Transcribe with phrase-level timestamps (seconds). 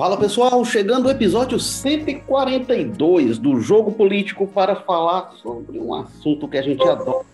[0.00, 6.56] Fala pessoal, chegando o episódio 142 do Jogo Político para falar sobre um assunto que
[6.56, 7.26] a gente adora.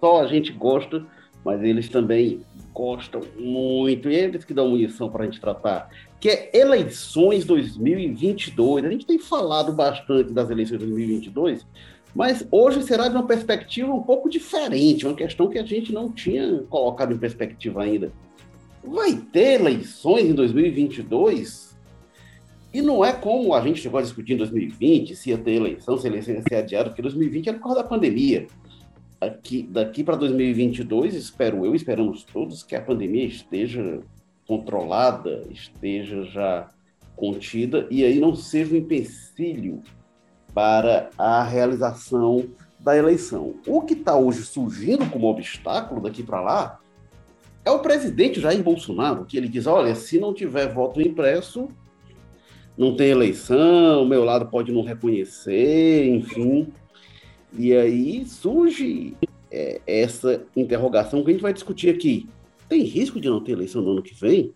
[0.00, 1.04] Só a gente gosta,
[1.44, 2.40] mas eles também
[2.72, 8.82] gostam muito, e eles que dão munição para a gente tratar, que é eleições 2022.
[8.82, 11.66] A gente tem falado bastante das eleições 2022,
[12.14, 16.10] mas hoje será de uma perspectiva um pouco diferente, uma questão que a gente não
[16.10, 18.10] tinha colocado em perspectiva ainda.
[18.86, 21.74] Vai ter eleições em 2022?
[22.72, 25.96] E não é como a gente chegou a discutir em 2020, se ia ter eleição,
[25.96, 28.46] se a eleição ia ser adiada, porque 2020 era por causa da pandemia.
[29.20, 34.00] Aqui, daqui para 2022, espero eu, esperamos todos, que a pandemia esteja
[34.46, 36.68] controlada, esteja já
[37.16, 39.80] contida, e aí não seja um empecilho
[40.52, 42.44] para a realização
[42.78, 43.54] da eleição.
[43.66, 46.80] O que está hoje surgindo como obstáculo daqui para lá
[47.64, 51.68] é o presidente Jair Bolsonaro, que ele diz: olha, se não tiver voto impresso,
[52.76, 56.68] não tem eleição, meu lado pode não reconhecer, enfim.
[57.56, 59.16] E aí surge
[59.50, 62.28] é, essa interrogação que a gente vai discutir aqui.
[62.68, 64.52] Tem risco de não ter eleição no ano que vem?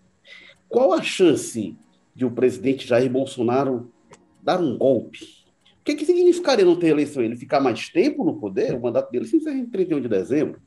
[0.69, 1.77] Qual a chance
[2.15, 3.91] de o presidente Jair Bolsonaro
[4.43, 5.25] dar um golpe?
[5.81, 7.22] O que, que significaria não ter eleição?
[7.22, 8.75] Ele ficar mais tempo no poder?
[8.75, 10.61] O mandato dele se encerra em 31 de dezembro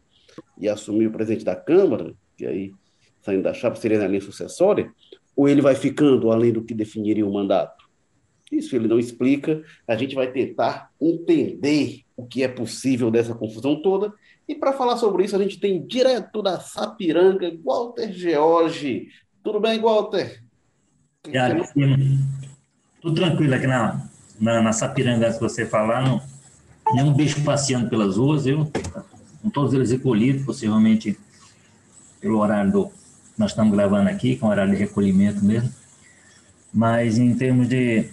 [0.58, 2.16] e assumir o presidente da Câmara?
[2.42, 2.74] Que aí,
[3.22, 4.92] saindo da chapa, seria na linha sucessória,
[5.36, 7.86] ou ele vai ficando além do que definiria o mandato?
[8.52, 13.82] Isso ele não explica, a gente vai tentar entender o que é possível dessa confusão
[13.82, 14.12] toda,
[14.48, 19.08] e para falar sobre isso a gente tem direto da Sapiranga, Walter George.
[19.44, 20.44] Tudo bem, Walter?
[21.32, 21.64] Cara,
[23.02, 26.22] tudo tranquilo aqui na, na, na Sapiranga, se você falar, não,
[26.94, 28.70] nenhum bicho passeando pelas ruas, eu,
[29.42, 31.18] com todos eles recolhidos, possivelmente
[32.22, 32.92] pelo horário do
[33.38, 35.72] nós estamos gravando aqui, com é horário de recolhimento mesmo.
[36.72, 38.08] Mas em termos de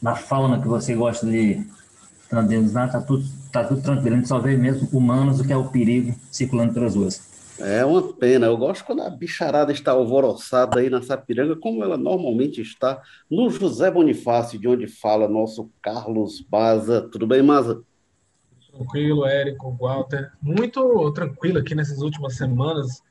[0.00, 1.66] da fauna que você gosta de
[2.28, 4.14] transdenunciar, tá tudo, tá tudo tranquilo.
[4.14, 7.28] A gente só vê mesmo humanos, o que é o perigo circulando pelas ruas.
[7.58, 8.46] É uma pena.
[8.46, 13.50] Eu gosto quando a bicharada está alvoroçada aí na Sapiranga, como ela normalmente está no
[13.50, 17.02] José Bonifácio, de onde fala nosso Carlos Baza.
[17.12, 17.82] Tudo bem, Maza?
[18.72, 20.32] Tranquilo, Érico, Walter.
[20.40, 23.02] Muito tranquilo aqui nessas últimas semanas.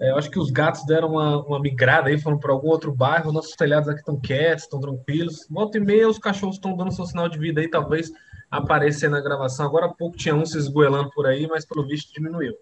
[0.00, 2.92] É, eu acho que os gatos deram uma, uma migrada aí, foram para algum outro
[2.92, 3.32] bairro.
[3.32, 5.46] Nossos telhados aqui estão quietos, estão tranquilos.
[5.48, 8.10] Volta e meia, os cachorros estão dando seu sinal de vida aí, talvez
[8.50, 9.66] aparecer na gravação.
[9.66, 12.54] Agora há pouco tinha um se esgoelando por aí, mas pelo visto diminuiu.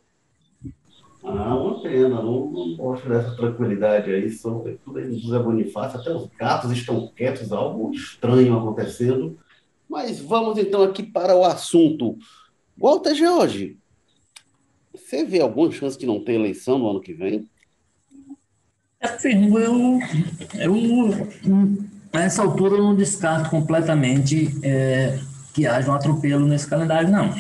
[1.25, 6.01] Ah, uma pena, não, não gosto dessa tranquilidade aí, são é tudo aí José Bonifácio,
[6.01, 9.39] até os gatos estão quietos, algo estranho acontecendo.
[9.89, 12.17] Mas vamos então aqui para o assunto.
[12.77, 13.79] Walter George,
[15.13, 17.47] você vê alguma chance de não ter eleição no ano que vem?
[18.99, 20.01] Assim, eu,
[20.55, 25.19] eu a essa altura eu não descarto completamente é,
[25.53, 27.35] que haja um atropelo nesse calendário, não.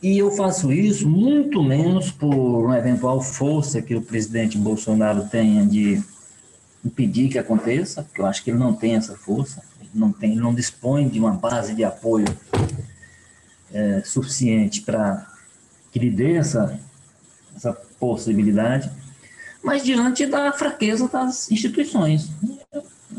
[0.00, 5.66] E eu faço isso muito menos por uma eventual força que o presidente Bolsonaro tenha
[5.66, 6.00] de
[6.84, 10.32] impedir que aconteça, porque eu acho que ele não tem essa força, ele não, tem,
[10.32, 12.26] ele não dispõe de uma base de apoio
[13.72, 15.33] é, suficiente para
[15.94, 16.76] que lhe dê essa,
[17.54, 18.90] essa possibilidade,
[19.62, 22.28] mas diante da fraqueza das instituições.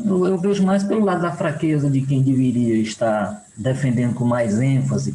[0.04, 4.60] Eu, eu, vejo mais pelo lado da fraqueza de quem deveria estar defendendo com mais
[4.60, 5.14] ênfase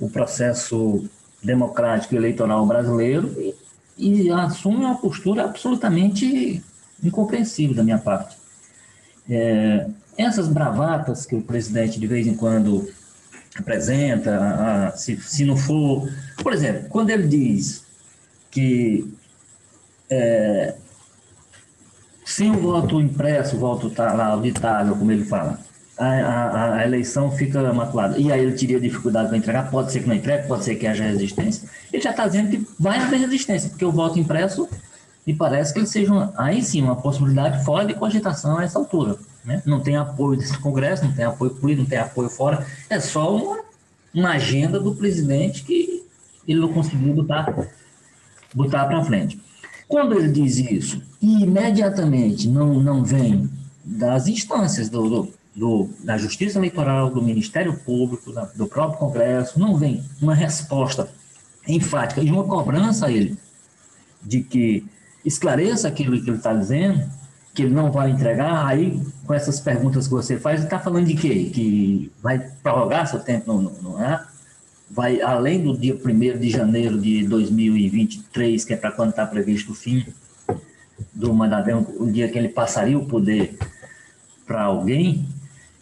[0.00, 1.06] o processo
[1.42, 3.30] democrático eleitoral brasileiro
[3.98, 6.64] e, e assume uma postura absolutamente
[7.02, 8.34] incompreensível da minha parte.
[9.28, 9.86] É,
[10.16, 12.90] essas bravatas que o presidente de vez em quando
[13.58, 16.08] apresenta, a, se, se não for.
[16.42, 17.84] Por exemplo, quando ele diz
[18.50, 19.12] que
[20.10, 20.74] é,
[22.24, 25.58] sem o voto impresso, o voto tá lá auditável, como ele fala,
[25.98, 28.18] a, a, a, eleição fica maculada.
[28.18, 30.86] E aí ele teria dificuldade para entregar, pode ser que não entregue, pode ser que
[30.86, 31.68] haja resistência.
[31.92, 34.68] Ele já está dizendo que vai haver resistência, porque o voto impresso
[35.26, 38.78] me parece que ele seja, uma, aí sim, uma possibilidade fora de cogitação a essa
[38.78, 39.16] altura.
[39.44, 39.62] Né?
[39.66, 42.66] Não tem apoio desse Congresso, não tem apoio político, não tem apoio fora.
[42.88, 43.60] É só uma,
[44.14, 46.04] uma agenda do presidente que
[46.46, 47.68] ele não conseguiu botar,
[48.54, 49.40] botar para frente.
[49.86, 53.48] Quando ele diz isso, e imediatamente não, não vem
[53.84, 59.58] das instâncias do, do, do, da Justiça Eleitoral, do Ministério Público, da, do próprio Congresso,
[59.58, 61.08] não vem uma resposta
[61.68, 63.36] enfática e uma cobrança a ele
[64.22, 64.84] de que
[65.24, 67.10] esclareça aquilo que ele está dizendo,
[67.54, 71.06] que ele não vai entregar, aí com essas perguntas que você faz, ele está falando
[71.06, 71.50] de quê?
[71.54, 74.22] Que vai prorrogar seu tempo, não, não, é?
[74.90, 79.72] Vai além do dia 1 de janeiro de 2023, que é para quando está previsto
[79.72, 80.04] o fim.
[81.12, 83.56] do mandato, o dia que ele passaria o poder
[84.44, 85.26] para alguém,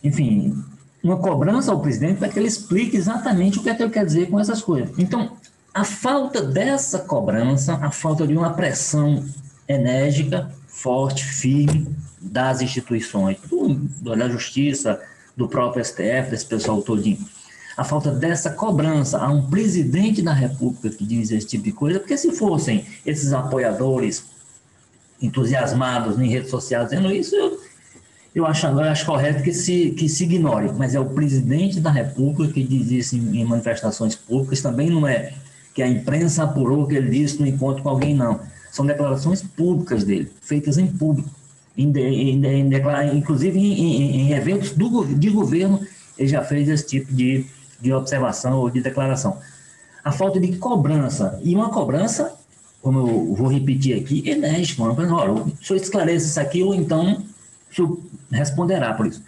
[0.04, 0.62] enfim,
[1.02, 4.04] uma cobrança ao presidente para que ele explique exatamente o que é que ele quer
[4.04, 4.96] dizer com essas coisas.
[4.98, 5.36] Então,
[5.74, 9.24] a falta dessa cobrança, a falta de uma pressão
[9.66, 10.50] enérgica,
[10.82, 11.86] forte, firme
[12.20, 13.38] das instituições,
[14.00, 15.00] do, da justiça,
[15.36, 17.24] do próprio STF, desse pessoal todinho,
[17.76, 21.98] a falta dessa cobrança a um presidente da República que diz esse tipo de coisa,
[21.98, 24.24] porque se fossem esses apoiadores
[25.20, 27.60] entusiasmados em redes sociais dizendo isso, eu,
[28.34, 31.90] eu, acho, eu acho correto que se, que se ignore, mas é o presidente da
[31.90, 35.32] República que diz isso em, em manifestações públicas, também não é
[35.72, 38.40] que a imprensa apurou que ele disse no encontro com alguém, não.
[38.72, 41.28] São declarações públicas dele, feitas em público,
[41.76, 45.78] em, em, em, inclusive em, eventos do, de governo,
[46.16, 47.44] ele já fez esse tipo de,
[47.78, 49.38] de observação ou de declaração.
[50.02, 52.34] A falta de cobrança, e uma cobrança,
[52.80, 57.22] como eu vou repetir aqui, enérgica, olha, o senhor esclarece isso aqui, ou então
[57.70, 57.98] o senhor
[58.30, 59.22] responderá por isso.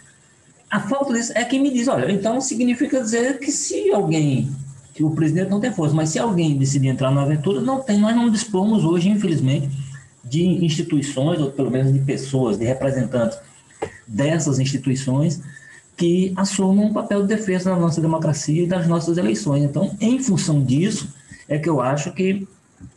[0.71, 4.49] A falta disso é que me diz, olha, então significa dizer que se alguém
[4.95, 5.93] que o presidente não tem força.
[5.93, 7.99] Mas se alguém decidir entrar na aventura, não tem.
[7.99, 9.69] Nós não dispomos hoje, infelizmente,
[10.23, 13.37] de instituições, ou pelo menos de pessoas, de representantes
[14.07, 15.41] dessas instituições
[15.97, 19.63] que assumam um papel de defesa da nossa democracia e das nossas eleições.
[19.63, 21.13] Então, em função disso,
[21.47, 22.47] é que eu acho que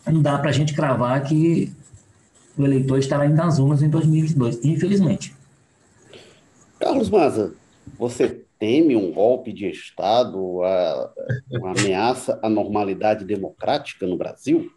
[0.06, 1.72] não dá para a gente cravar que
[2.56, 5.34] o eleitor estará indo nas urnas em 2022, infelizmente.
[6.78, 7.52] Carlos Maza,
[7.98, 10.38] você teme um golpe de Estado,
[11.50, 14.70] uma ameaça à normalidade democrática no Brasil?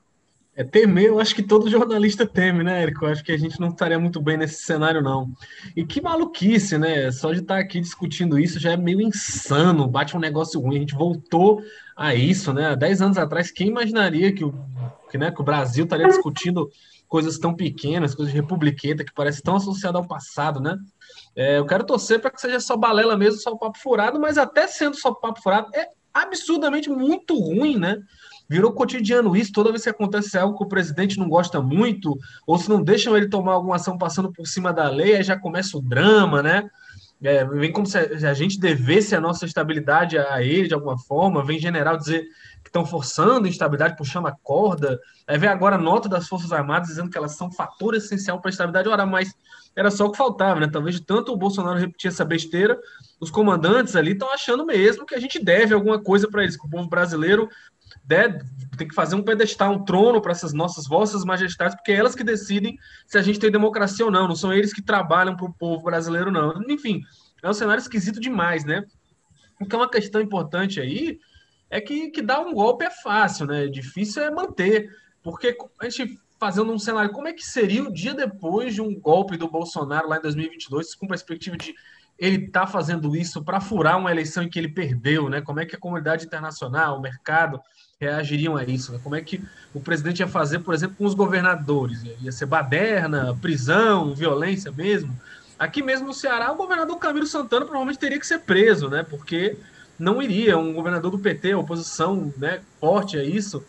[0.53, 3.05] É temer, eu acho que todo jornalista teme, né, Érico?
[3.05, 5.31] Eu acho que a gente não estaria muito bem nesse cenário, não.
[5.75, 7.09] E que maluquice, né?
[7.09, 10.75] Só de estar aqui discutindo isso já é meio insano, bate um negócio ruim.
[10.75, 11.63] A gente voltou
[11.95, 12.67] a isso, né?
[12.67, 14.53] Há 10 anos atrás, quem imaginaria que o,
[15.09, 16.69] que, né, que o Brasil estaria discutindo
[17.07, 20.77] coisas tão pequenas, coisas de republiqueta, que parece tão associada ao passado, né?
[21.35, 24.67] É, eu quero torcer para que seja só balela mesmo, só papo furado, mas até
[24.67, 27.97] sendo só papo furado, é absurdamente muito ruim, né?
[28.49, 32.57] Virou cotidiano isso, toda vez que acontece algo que o presidente não gosta muito, ou
[32.57, 35.77] se não deixam ele tomar alguma ação passando por cima da lei, aí já começa
[35.77, 36.69] o drama, né?
[37.23, 41.45] É, vem como se a gente devesse a nossa estabilidade a ele de alguma forma,
[41.45, 42.25] vem general dizer
[42.63, 44.99] que estão forçando instabilidade, puxando a corda.
[45.27, 48.49] Aí vem agora a nota das Forças Armadas dizendo que elas são fator essencial para
[48.49, 48.89] a estabilidade.
[48.89, 49.33] Ora, mas
[49.75, 50.67] era só o que faltava, né?
[50.67, 52.79] Talvez tanto o Bolsonaro repetir essa besteira,
[53.19, 56.65] os comandantes ali estão achando mesmo que a gente deve alguma coisa para eles, que
[56.65, 57.49] o povo brasileiro
[58.03, 58.39] deve,
[58.77, 62.15] tem que fazer um pedestal, um trono para essas nossas vossas majestades, porque é elas
[62.15, 62.77] que decidem
[63.07, 65.83] se a gente tem democracia ou não, não são eles que trabalham para o povo
[65.83, 66.53] brasileiro, não.
[66.69, 67.01] Enfim,
[67.41, 68.83] é um cenário esquisito demais, né?
[69.59, 71.19] Então, uma questão importante aí
[71.71, 73.65] é que, que dar um golpe é fácil, né?
[73.67, 78.13] Difícil é manter, porque a gente fazendo um cenário, como é que seria o dia
[78.13, 81.75] depois de um golpe do Bolsonaro lá em 2022, com perspectiva de
[82.17, 85.41] ele tá fazendo isso para furar uma eleição em que ele perdeu, né?
[85.41, 87.59] Como é que a comunidade internacional, o mercado
[87.99, 88.91] reagiriam a isso?
[88.91, 88.99] Né?
[89.01, 89.41] Como é que
[89.73, 92.03] o presidente ia fazer, por exemplo, com os governadores?
[92.21, 95.15] Ia ser baderna, prisão, violência mesmo?
[95.57, 99.03] Aqui mesmo no Ceará, o governador Camilo Santana provavelmente teria que ser preso, né?
[99.03, 99.57] Porque
[100.01, 103.63] não iria um governador do PT, oposição, né, forte a isso,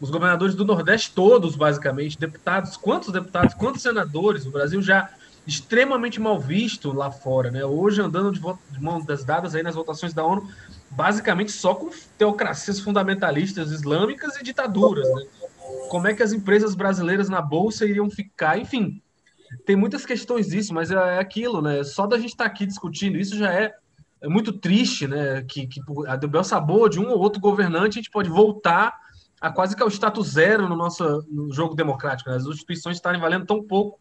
[0.00, 5.10] os governadores do Nordeste todos, basicamente, deputados, quantos deputados, quantos senadores, o Brasil já
[5.44, 7.64] extremamente mal visto lá fora, né?
[7.64, 10.48] Hoje andando de, de mãos dadas aí nas votações da ONU,
[10.90, 15.24] basicamente só com teocracias fundamentalistas islâmicas e ditaduras, né?
[15.88, 18.56] Como é que as empresas brasileiras na bolsa iriam ficar?
[18.56, 19.02] Enfim,
[19.66, 21.82] tem muitas questões disso, mas é aquilo, né?
[21.82, 23.74] Só da gente estar tá aqui discutindo isso já é,
[24.22, 25.42] é muito triste, né?
[25.42, 28.96] Que, que a bel sabor de um ou outro governante a gente pode voltar
[29.40, 32.30] a quase que ao status zero no nosso no jogo democrático.
[32.30, 32.36] Né?
[32.36, 33.98] As instituições estarem valendo tão pouco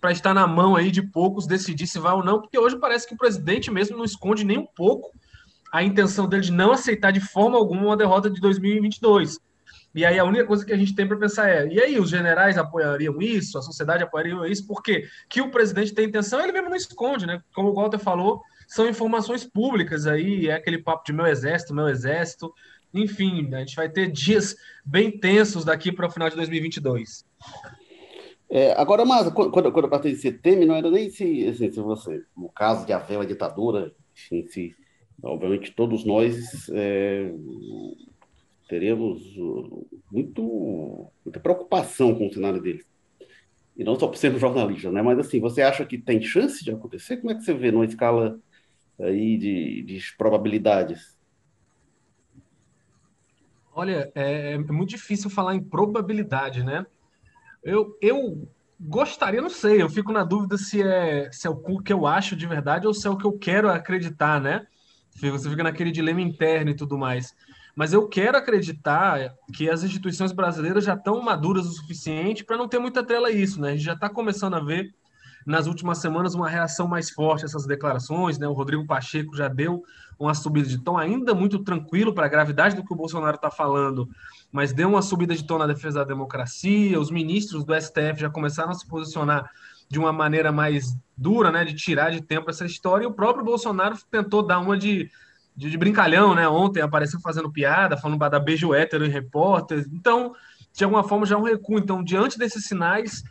[0.00, 3.08] para estar na mão aí de poucos decidir se vai ou não, porque hoje parece
[3.08, 5.10] que o presidente mesmo não esconde nem um pouco
[5.72, 9.40] a intenção dele de não aceitar de forma alguma uma derrota de 2022.
[9.94, 12.10] E aí a única coisa que a gente tem para pensar é, e aí os
[12.10, 16.68] generais apoiariam isso, a sociedade apoiaria isso, porque que o presidente tem intenção, ele mesmo
[16.68, 17.40] não esconde, né?
[17.54, 21.88] Como o Walter falou, são informações públicas aí, é aquele papo de meu exército, meu
[21.88, 22.52] exército,
[22.92, 27.24] enfim, a gente vai ter dias bem tensos daqui para o final de 2022.
[28.48, 31.70] É, agora, mas quando, quando eu partei de ser teme, não era nem se, assim,
[31.70, 34.74] se você, no caso de haver uma ditadura, se,
[35.22, 37.32] obviamente todos nós é,
[38.68, 39.22] teremos
[40.10, 42.84] muito, muita preocupação com o cenário deles.
[43.76, 45.02] E não só por ser jornalista, né?
[45.02, 47.18] Mas assim, você acha que tem chance de acontecer?
[47.18, 48.38] Como é que você vê numa escala
[49.00, 51.16] aí de, de probabilidades?
[53.74, 56.86] Olha, é, é, muito difícil falar em probabilidade, né?
[57.62, 58.48] Eu, eu
[58.80, 62.34] gostaria, não sei, eu fico na dúvida se é, se é o que eu acho
[62.36, 64.66] de verdade ou se é o que eu quero acreditar, né?
[65.14, 67.34] Você fica naquele dilema interno e tudo mais.
[67.74, 72.68] Mas eu quero acreditar que as instituições brasileiras já estão maduras o suficiente para não
[72.68, 73.70] ter muita tela isso, né?
[73.70, 74.94] A gente já está começando a ver
[75.46, 78.48] nas últimas semanas uma reação mais forte a essas declarações, né?
[78.48, 79.84] O Rodrigo Pacheco já deu
[80.18, 83.50] uma subida de tom ainda muito tranquilo para a gravidade do que o Bolsonaro está
[83.50, 84.08] falando,
[84.50, 86.98] mas deu uma subida de tom na defesa da democracia.
[86.98, 89.48] Os ministros do STF já começaram a se posicionar
[89.88, 93.04] de uma maneira mais dura, né, de tirar de tempo essa história.
[93.04, 95.08] E o próprio Bolsonaro tentou dar uma de,
[95.56, 96.48] de, de brincalhão, né?
[96.48, 99.86] Ontem apareceu fazendo piada, falando da beijo hétero em repórter.
[99.92, 100.34] Então,
[100.72, 101.78] de alguma forma, já é um recuo.
[101.78, 103.22] Então, diante desses sinais,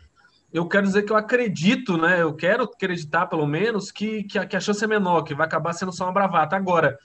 [0.55, 2.21] eu quero dizer que eu acredito, né?
[2.21, 5.45] Eu quero acreditar, pelo menos, que, que, a, que a chance é menor, que vai
[5.45, 6.55] acabar sendo só uma bravata.
[6.55, 6.97] Agora,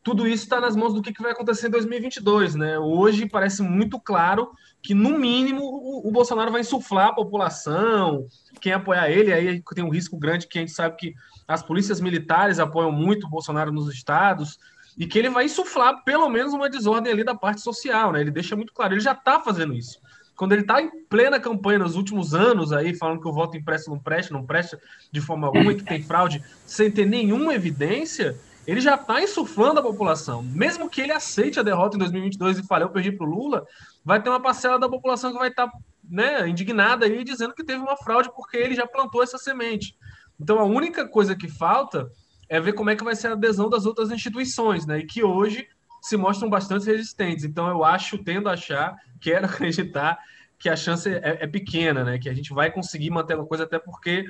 [0.00, 2.78] tudo isso está nas mãos do que, que vai acontecer em 2022, né?
[2.78, 8.28] Hoje parece muito claro que, no mínimo, o, o, Bolsonaro vai insuflar a população,
[8.60, 11.14] quem apoiar ele, aí tem um risco grande que a gente sabe que
[11.48, 14.56] as polícias militares apoiam muito o Bolsonaro nos estados,
[14.96, 18.20] e que ele vai insuflar pelo menos uma desordem ali da parte social, né?
[18.20, 19.98] Ele deixa muito claro, ele já está fazendo isso.
[20.38, 23.90] Quando ele está em plena campanha nos últimos anos aí, falando que o voto impresso
[23.90, 24.80] não presta, não presta
[25.10, 29.82] de forma alguma, que tem fraude, sem ter nenhuma evidência, ele já está insuflando a
[29.82, 30.40] população.
[30.40, 33.66] Mesmo que ele aceite a derrota em 2022 e fale, eu perdi para o Lula,
[34.04, 35.78] vai ter uma parcela da população que vai estar tá,
[36.08, 39.96] né, indignada aí, dizendo que teve uma fraude porque ele já plantou essa semente.
[40.40, 42.08] Então, a única coisa que falta
[42.48, 45.00] é ver como é que vai ser a adesão das outras instituições, né?
[45.00, 45.66] E que hoje
[46.00, 47.44] se mostram bastante resistentes.
[47.44, 50.18] Então, eu acho, tendo a achar, quero acreditar
[50.58, 52.18] que a chance é, é pequena, né?
[52.18, 54.24] Que a gente vai conseguir manter uma coisa, até porque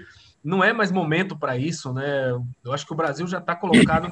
[0.45, 2.31] não é mais momento para isso, né?
[2.65, 4.11] Eu acho que o Brasil já está colocado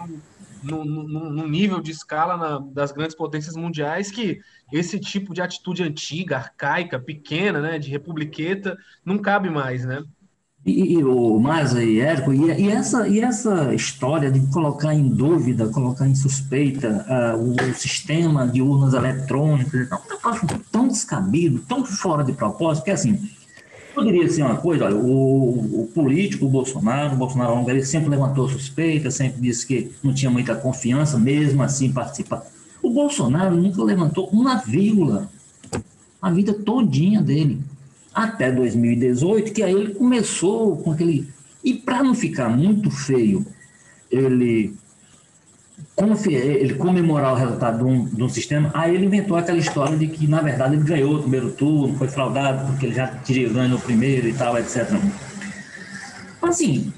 [0.62, 4.40] num, nível de escala na, das grandes potências mundiais que
[4.72, 10.02] esse tipo de atitude antiga, arcaica, pequena, né, de republiqueta, não cabe mais, né?
[10.66, 15.06] E, e o Maza e Érico, e, e, essa, e essa história de colocar em
[15.08, 21.84] dúvida, colocar em suspeita uh, o, sistema de urnas eletrônicas, é um tão descabido, tão
[21.84, 23.16] fora de propósito, que assim,
[23.96, 28.46] Poderia ser uma coisa, olha, o, o político o Bolsonaro, o Bolsonaro ele sempre levantou
[28.46, 32.42] suspeita, sempre disse que não tinha muita confiança, mesmo assim participar.
[32.82, 35.30] O Bolsonaro nunca levantou uma vírgula
[36.20, 37.58] a vida todinha dele,
[38.16, 41.28] até 2018, que aí ele começou com aquele...
[41.62, 43.44] E para não ficar muito feio,
[44.10, 44.74] ele
[46.28, 50.06] ele comemorar o resultado de um, de um, sistema, aí ele inventou aquela história de
[50.06, 53.70] que, na verdade, ele ganhou o primeiro turno, foi fraudado porque ele já teria ganho
[53.70, 54.88] no primeiro e tal, etc.
[56.40, 56.92] Assim,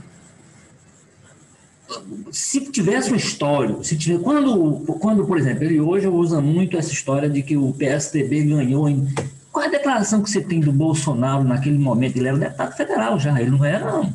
[2.30, 6.92] se tivesse uma história, se tiver, quando, quando, por exemplo, ele hoje usa muito essa
[6.92, 9.06] história de que o PSDB ganhou em.
[9.52, 12.16] Qual a declaração que você tem do Bolsonaro naquele momento?
[12.16, 14.08] Ele era deputado federal já, ele não era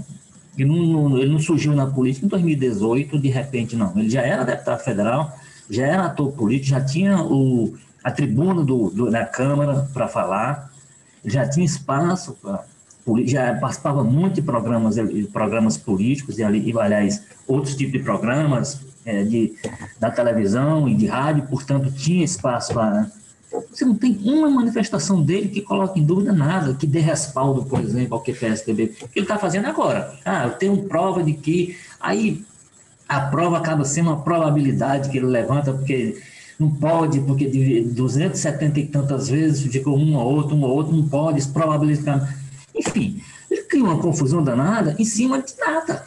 [0.57, 3.91] ele não, ele não surgiu na política em 2018, de repente, não.
[3.97, 5.35] Ele já era deputado federal,
[5.69, 10.71] já era ator político, já tinha o, a tribuna do, do da Câmara para falar,
[11.25, 12.63] já tinha espaço, pra,
[13.25, 14.95] já participava muito de programas,
[15.31, 19.53] programas políticos, e, e aliás, outros tipos de programas é, de,
[19.99, 23.07] da televisão e de rádio, portanto, tinha espaço para
[23.69, 27.79] você não tem uma manifestação dele que coloque em dúvida nada, que dê respaldo, por
[27.79, 28.95] exemplo, ao que PSDB.
[29.01, 30.13] O que ele está fazendo agora?
[30.25, 31.77] Ah, eu tenho prova de que.
[31.99, 32.43] Aí
[33.07, 36.17] a prova acaba sendo uma probabilidade que ele levanta, porque
[36.59, 40.95] não pode, porque de 270 e tantas vezes ficou um ou outro, um ou outro,
[40.95, 42.37] não pode, probabilizar.
[42.75, 46.05] Enfim, ele cria uma confusão danada em cima de nada.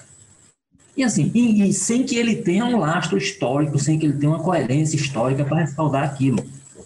[0.96, 4.32] E assim, e, e sem que ele tenha um lastro histórico, sem que ele tenha
[4.32, 6.42] uma coerência histórica para respaldar aquilo.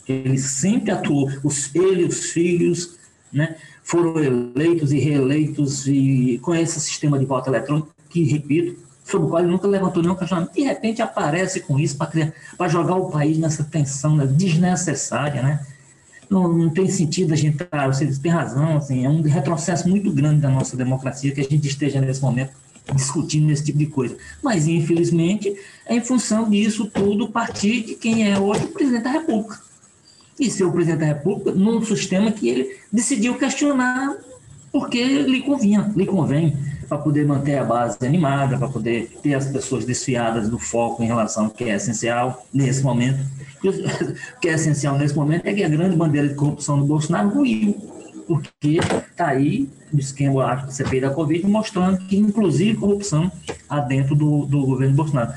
[0.09, 2.99] Ele sempre atuou, os, ele os filhos,
[3.33, 9.27] né, foram eleitos e reeleitos e com esse sistema de voto eletrônico, que, repito, sobre
[9.27, 11.97] o qual ele nunca levantou nenhum questionamento, de repente aparece com isso
[12.57, 15.67] para jogar o país nessa tensão né, desnecessária, né?
[16.29, 19.89] Não, não tem sentido a gente estar, tá, você tem razão, assim, é um retrocesso
[19.89, 22.53] muito grande da nossa democracia que a gente esteja nesse momento
[22.95, 24.17] discutindo esse tipo de coisa.
[24.41, 25.53] Mas, infelizmente,
[25.87, 29.70] é em função disso tudo partir de quem é hoje o presidente da República
[30.39, 34.17] e ser o presidente da República num sistema que ele decidiu questionar
[34.73, 36.57] porque lhe convinha, lhe convém,
[36.89, 41.07] para poder manter a base animada, para poder ter as pessoas desfiadas do foco em
[41.07, 43.21] relação ao que é essencial nesse momento.
[43.65, 43.71] O
[44.41, 47.75] que é essencial nesse momento é que a grande bandeira de corrupção do Bolsonaro ruiu,
[48.27, 48.79] porque
[49.11, 53.31] está aí o esquema da CPI da Covid mostrando que, inclusive, corrupção
[53.69, 55.33] há dentro do, do governo Bolsonaro.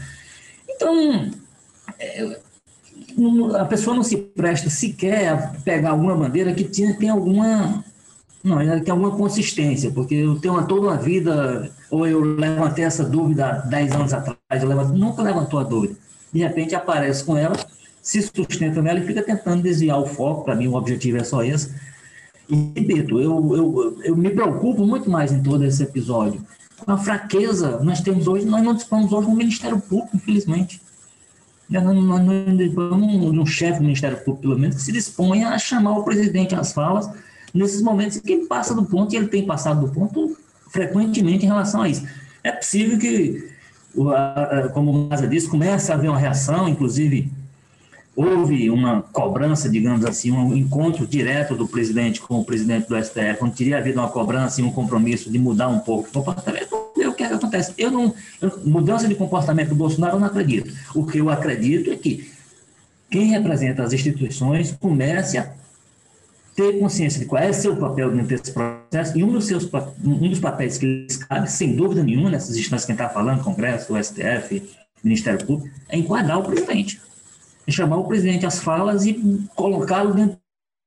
[0.70, 1.32] Então,
[2.00, 2.40] é,
[3.60, 7.84] a pessoa não se presta sequer a pegar alguma bandeira que tenha, tem alguma
[8.44, 13.04] Não, tem alguma consistência, porque eu tenho uma, toda uma vida, ou eu levantei essa
[13.04, 15.96] dúvida há 10 anos atrás, eu levanto, nunca levantou a dúvida.
[16.32, 17.56] De repente aparece com ela,
[18.02, 21.44] se sustenta nela e fica tentando desviar o foco, para mim o objetivo é só
[21.44, 21.74] esse.
[22.50, 26.42] E repito, eu, eu, eu me preocupo muito mais em todo esse episódio.
[26.84, 30.82] Com a fraqueza, nós temos hoje, nós não dispomos hoje do Ministério Público, infelizmente.
[31.74, 35.58] Nós não dispomos de um chefe do Ministério Público, pelo menos, que se disponha a
[35.58, 37.10] chamar o presidente às falas
[37.54, 40.38] nesses momentos que ele passa do ponto, e ele tem passado do ponto
[40.70, 42.06] frequentemente em relação a isso.
[42.44, 43.50] É possível que,
[44.74, 47.32] como o Maza disse, comece a haver uma reação, inclusive
[48.16, 53.38] houve uma cobrança, digamos assim, um encontro direto do presidente com o presidente do STF,
[53.42, 56.73] onde teria havido uma cobrança e um compromisso de mudar um pouco o comportamento.
[57.14, 57.74] O que, é que acontece?
[57.78, 60.74] Eu não, eu, mudança de comportamento do Bolsonaro eu não acredito.
[60.94, 62.30] O que eu acredito é que
[63.10, 65.54] quem representa as instituições comece a
[66.56, 69.70] ter consciência de qual é seu papel dentro desse processo, e um dos, seus,
[70.04, 73.14] um dos papéis que lhes cabe, sem dúvida nenhuma, nessas instâncias que a gente está
[73.14, 74.62] falando, Congresso, STF,
[75.04, 77.02] Ministério Público, é enquadrar o presidente.
[77.68, 80.38] É chamar o presidente às falas e colocá-lo dentro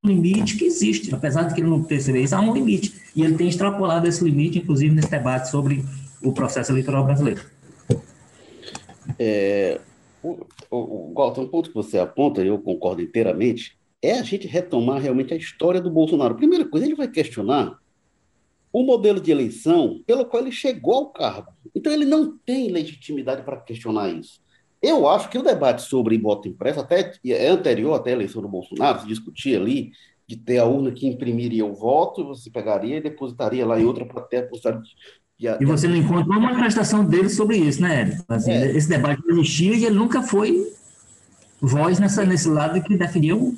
[0.03, 1.15] do limite que existe.
[1.15, 2.95] Apesar de que ele não perceber isso, há um limite.
[3.15, 5.85] E ele tem extrapolado esse limite, inclusive, nesse debate sobre
[6.23, 7.43] o processo eleitoral brasileiro.
[9.19, 9.81] É,
[10.23, 15.01] o, o, o, um ponto que você aponta, eu concordo inteiramente, é a gente retomar
[15.01, 16.35] realmente a história do Bolsonaro.
[16.37, 17.79] Primeira coisa, ele vai questionar
[18.73, 21.53] o modelo de eleição pelo qual ele chegou ao cargo.
[21.75, 24.41] Então, ele não tem legitimidade para questionar isso.
[24.83, 28.49] Eu acho que o debate sobre voto impresso, até é anterior até a eleição do
[28.49, 29.93] Bolsonaro, se discutia ali
[30.29, 34.05] de ter a urna que imprimiria o voto, você pegaria e depositaria lá em outra
[34.05, 34.49] plateia.
[35.39, 38.25] E você não encontra uma manifestação dele sobre isso, né, Érico?
[38.29, 38.71] Assim, é.
[38.75, 40.73] Esse debate existia e ele nunca foi
[41.61, 43.57] voz nessa, nesse lado que definiu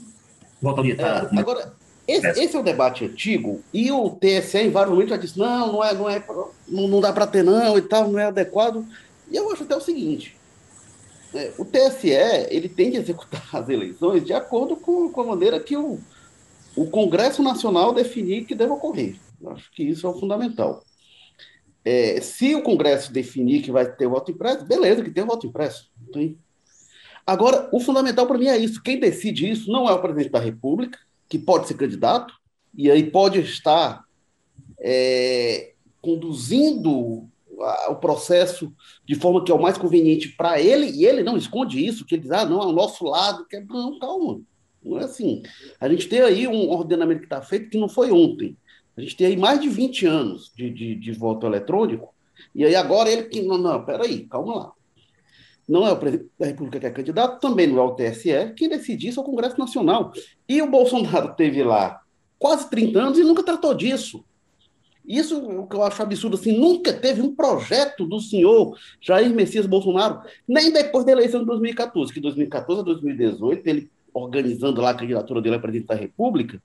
[0.60, 1.28] voto autoritário.
[1.32, 1.72] É, agora,
[2.06, 5.72] esse, esse, é o debate antigo, e o TSE em vários momentos já disse, não,
[5.72, 6.24] não, é, não, é,
[6.66, 8.84] não, não dá para ter não e tal, não é adequado.
[9.30, 10.36] E eu acho até o seguinte,
[11.34, 12.10] é, o TSE
[12.50, 15.98] ele tem que executar as eleições de acordo com, com a maneira que o,
[16.74, 19.16] o Congresso Nacional definir que deve ocorrer.
[19.40, 20.82] Eu acho que isso é o fundamental.
[21.84, 25.90] É, se o Congresso definir que vai ter voto impresso, beleza, que tem voto impresso.
[27.26, 28.82] Agora, o fundamental para mim é isso.
[28.82, 32.34] Quem decide isso não é o presidente da República, que pode ser candidato,
[32.74, 34.02] e aí pode estar
[34.80, 37.28] é, conduzindo
[37.88, 38.72] o processo
[39.04, 42.14] de forma que é o mais conveniente para ele, e ele não esconde isso, que
[42.14, 43.46] ele diz, ah, não, é o nosso lado.
[43.46, 43.64] Que é...
[43.64, 44.40] Não, calma.
[44.82, 45.42] Não é assim.
[45.80, 48.56] A gente tem aí um ordenamento que está feito que não foi ontem.
[48.98, 52.12] A gente tem aí mais de 20 anos de, de, de voto eletrônico,
[52.54, 53.40] e aí agora ele que.
[53.42, 54.72] Não, não, peraí, calma lá
[55.68, 58.70] não é o presidente da República que é candidato, também não é o TSE, quem
[58.70, 60.12] decide isso é o Congresso Nacional.
[60.48, 62.00] E o Bolsonaro teve lá
[62.38, 64.24] quase 30 anos e nunca tratou disso.
[65.06, 69.66] Isso o que eu acho absurdo, assim, nunca teve um projeto do senhor Jair Messias
[69.66, 74.94] Bolsonaro, nem depois da eleição de 2014, que 2014 a 2018, ele organizando lá a
[74.94, 76.62] candidatura dele a presidente da República,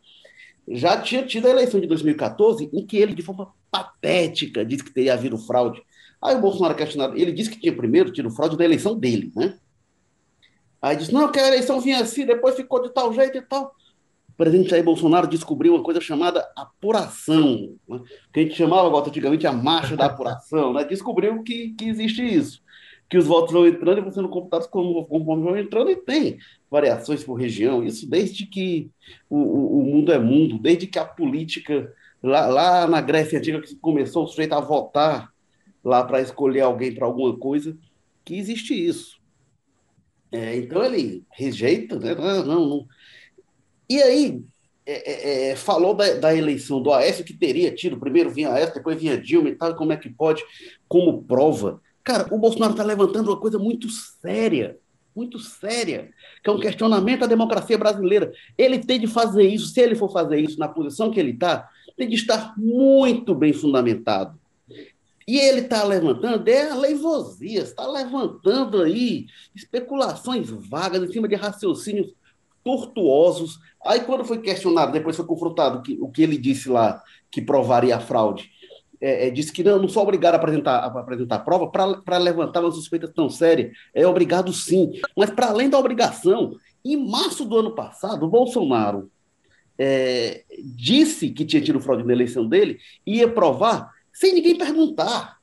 [0.68, 4.94] já tinha tido a eleição de 2014, em que ele, de forma patética, disse que
[4.94, 5.82] teria havido fraude.
[6.22, 9.58] Aí o Bolsonaro questionado, ele disse que tinha primeiro tido fraude da eleição dele, né?
[10.82, 13.74] Aí disse, não, que a eleição vinha assim, depois ficou de tal jeito e tal.
[14.30, 18.02] O presidente Jair Bolsonaro descobriu uma coisa chamada apuração, né?
[18.34, 20.84] que a gente chamava agora, antigamente a marcha da apuração, né?
[20.84, 22.62] Descobriu que, que existe isso,
[23.10, 26.38] que os votos vão entrando e vão sendo computados como, como vão entrando e tem
[26.74, 28.90] variações por região, isso desde que
[29.30, 33.62] o, o, o mundo é mundo, desde que a política, lá, lá na Grécia Antiga,
[33.62, 35.32] que começou o sujeito a votar
[35.84, 37.78] lá para escolher alguém para alguma coisa,
[38.26, 39.22] que existe isso.
[40.32, 42.16] É, então ele rejeita, né?
[42.16, 42.88] Não, não, não.
[43.88, 44.44] E aí
[44.84, 48.74] é, é, é, falou da, da, eleição do Aécio que teria tido, primeiro vinha Aécio,
[48.74, 50.44] depois vinha Dilma e tal, como é que pode,
[50.88, 51.80] como prova.
[52.04, 54.80] Cara, o Bolsonaro está levantando uma coisa muito séria,
[55.16, 56.12] muito séria,
[56.44, 58.32] que é um questionamento à democracia brasileira.
[58.58, 61.70] Ele tem de fazer isso, se ele for fazer isso na posição que ele está,
[61.96, 64.38] tem de estar muito bem fundamentado.
[65.28, 72.14] E ele está levantando é aleivosias, está levantando aí especulações vagas em cima de raciocínios
[72.64, 73.60] tortuosos.
[73.86, 77.96] Aí, quando foi questionado, depois foi confrontado que, o que ele disse lá, que provaria
[77.96, 78.52] a fraude,
[79.04, 82.18] é, é, disse que não, não sou obrigado a apresentar, a apresentar a prova para
[82.18, 83.70] levantar uma suspeita tão séria.
[83.94, 84.94] É obrigado sim.
[85.14, 89.12] Mas, para além da obrigação, em março do ano passado, o Bolsonaro
[89.78, 95.38] é, disse que tinha tido fraude na eleição dele e ia provar sem ninguém perguntar.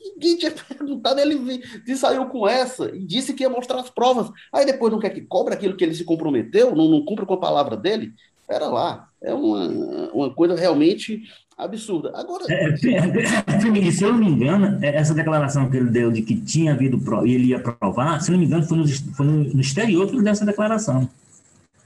[0.00, 1.60] Ninguém tinha perguntado, ele
[1.96, 4.30] saiu com essa e disse que ia mostrar as provas.
[4.52, 7.34] Aí depois não quer que cobre aquilo que ele se comprometeu, não, não cumpre com
[7.34, 8.12] a palavra dele.
[8.46, 9.66] Pera lá, é uma,
[10.12, 11.22] uma coisa realmente
[11.56, 12.12] absurda.
[12.14, 12.44] Agora.
[12.48, 16.34] É, é, se eu não me engano, é, essa declaração que ele deu de que
[16.34, 20.06] tinha havido e ele ia provar, se não me engano, foi no, foi no exterior
[20.06, 21.08] que ele deu essa declaração.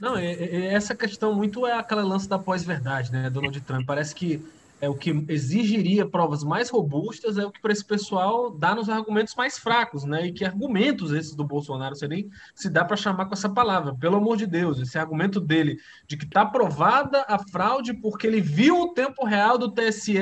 [0.01, 3.87] Não, é, é, essa questão muito é aquela lance da pós-verdade, né, Donald Trump?
[3.87, 4.43] Parece que
[4.87, 8.89] é o que exigiria provas mais robustas, é o que para esse pessoal dá nos
[8.89, 10.27] argumentos mais fracos, né?
[10.27, 14.17] E que argumentos esses do Bolsonaro, nem se dá para chamar com essa palavra, pelo
[14.17, 18.81] amor de Deus, esse argumento dele de que está provada a fraude porque ele viu
[18.81, 20.19] o tempo real do TSE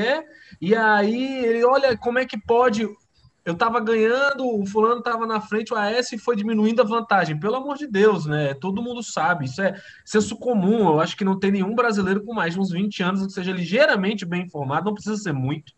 [0.61, 2.89] e aí ele olha como é que pode
[3.45, 7.39] eu estava ganhando, o fulano estava na frente, o AS foi diminuindo a vantagem.
[7.39, 8.55] Pelo amor de Deus, né?
[8.55, 10.89] Todo mundo sabe, isso é senso comum.
[10.89, 13.53] Eu acho que não tem nenhum brasileiro com mais de uns 20 anos que seja
[13.53, 15.75] ligeiramente bem informado, não precisa ser muito.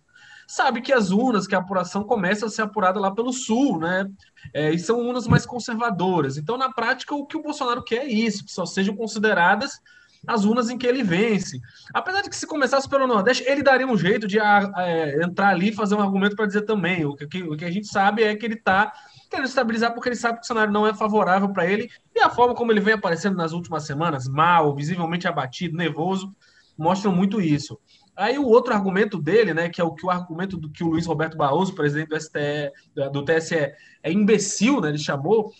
[0.46, 4.08] Sabe que as urnas, que a apuração começa a ser apurada lá pelo sul, né?
[4.54, 6.36] É, e são urnas mais conservadoras.
[6.36, 9.80] Então, na prática, o que o Bolsonaro quer é isso, que só sejam consideradas
[10.26, 11.60] as urnas em que ele vence.
[11.92, 15.48] Apesar de que se começasse pelo Nordeste, ele daria um jeito de ah, é, entrar
[15.48, 17.04] ali e fazer um argumento para dizer também.
[17.04, 18.92] O que, o que a gente sabe é que ele está
[19.30, 22.30] querendo estabilizar porque ele sabe que o cenário não é favorável para ele e a
[22.30, 26.34] forma como ele vem aparecendo nas últimas semanas, mal, visivelmente abatido, nervoso,
[26.76, 27.78] mostram muito isso.
[28.16, 30.88] Aí o outro argumento dele, né, que é o que o argumento do que o
[30.88, 32.72] Luiz Roberto Barroso, presidente do, STE,
[33.12, 35.52] do TSE, é imbecil, né, ele chamou,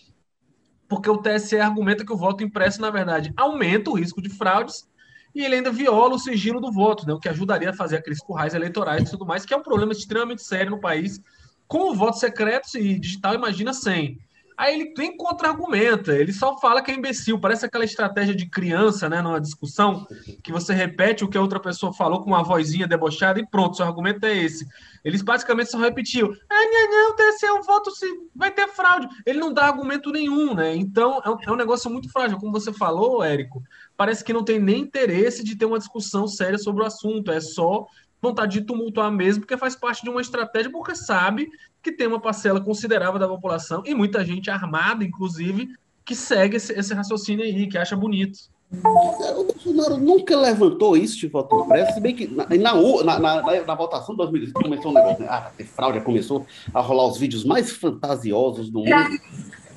[0.89, 4.89] porque o TSE argumenta que o voto impresso, na verdade, aumenta o risco de fraudes
[5.35, 8.21] e ele ainda viola o sigilo do voto, né, o que ajudaria a fazer aqueles
[8.21, 11.21] currais eleitorais e tudo mais, que é um problema extremamente sério no país.
[11.69, 14.19] Com o voto secreto e digital, imagina sem.
[14.57, 17.39] Aí ele tem contra-argumenta, ele só fala que é imbecil.
[17.39, 20.07] Parece aquela estratégia de criança, né, numa discussão,
[20.43, 23.77] que você repete o que a outra pessoa falou com uma vozinha debochada e pronto,
[23.77, 24.67] seu argumento é esse.
[25.05, 29.09] Eles basicamente só repetiu: ah, não, não, TSE, o voto se vai ter fraude.
[29.27, 30.75] Ele não dá argumento nenhum, né?
[30.75, 32.39] Então é um, é um negócio muito frágil.
[32.39, 33.63] Como você falou, Érico,
[33.97, 37.41] parece que não tem nem interesse de ter uma discussão séria sobre o assunto, é
[37.41, 37.87] só
[38.21, 41.49] vontade de tumultuar mesmo, porque faz parte de uma estratégia, porque sabe
[41.83, 45.69] que tem uma parcela considerável da população e muita gente armada, inclusive,
[46.05, 48.39] que segue esse, esse raciocínio aí, que acha bonito.
[48.73, 53.75] O Bolsonaro nunca levantou isso de voto impresso, se bem que na, na, na, na
[53.75, 55.29] votação de 2018 começou um negócio, né?
[55.31, 59.21] ah, ter fraude, começou a rolar os vídeos mais fantasiosos do mundo.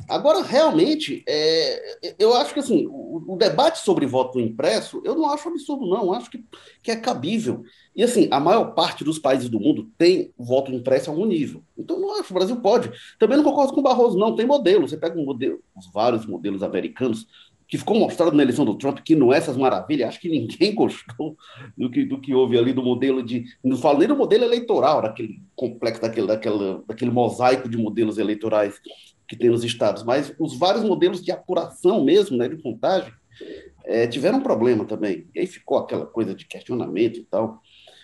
[0.10, 5.32] Agora, realmente, é, eu acho que assim, o, o, debate sobre voto impresso, eu não
[5.32, 6.44] acho absurdo, não, eu acho que,
[6.82, 7.64] que é cabível.
[7.96, 11.62] E assim, a maior parte dos países do mundo tem voto impresso a algum nível.
[11.78, 12.92] Então, não acho, o Brasil pode.
[13.20, 14.88] Também não concordo com o Barroso, não, tem modelo.
[14.88, 17.28] Você pega um modelo, os vários modelos americanos,
[17.68, 20.74] que ficou mostrado na eleição do Trump que não é essas maravilhas, acho que ninguém
[20.74, 21.38] gostou
[21.78, 23.46] do que, do que houve ali do modelo de.
[23.64, 28.82] Não falo nem do modelo eleitoral, daquele complexo, daquele, daquele, daquele mosaico de modelos eleitorais
[29.30, 33.14] que tem nos estados, mas os vários modelos de apuração mesmo, né, de contagem,
[33.86, 35.28] é, tiveram um problema também.
[35.36, 37.62] E aí ficou aquela coisa de questionamento e tal.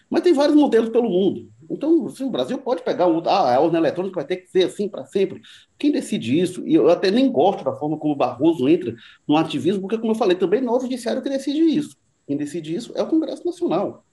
[0.08, 1.50] Mas tem vários modelos pelo mundo.
[1.70, 3.22] Então, assim, o Brasil pode pegar um.
[3.26, 5.42] Ah, a urna eletrônica vai ter que ser assim para sempre.
[5.80, 6.66] Quem decide isso?
[6.68, 8.96] E eu até nem gosto da forma como o Barroso entra
[9.28, 11.98] no ativismo, porque, como eu falei, também não é o Judiciário que decide isso.
[12.28, 14.06] Quem decide isso é o Congresso Nacional.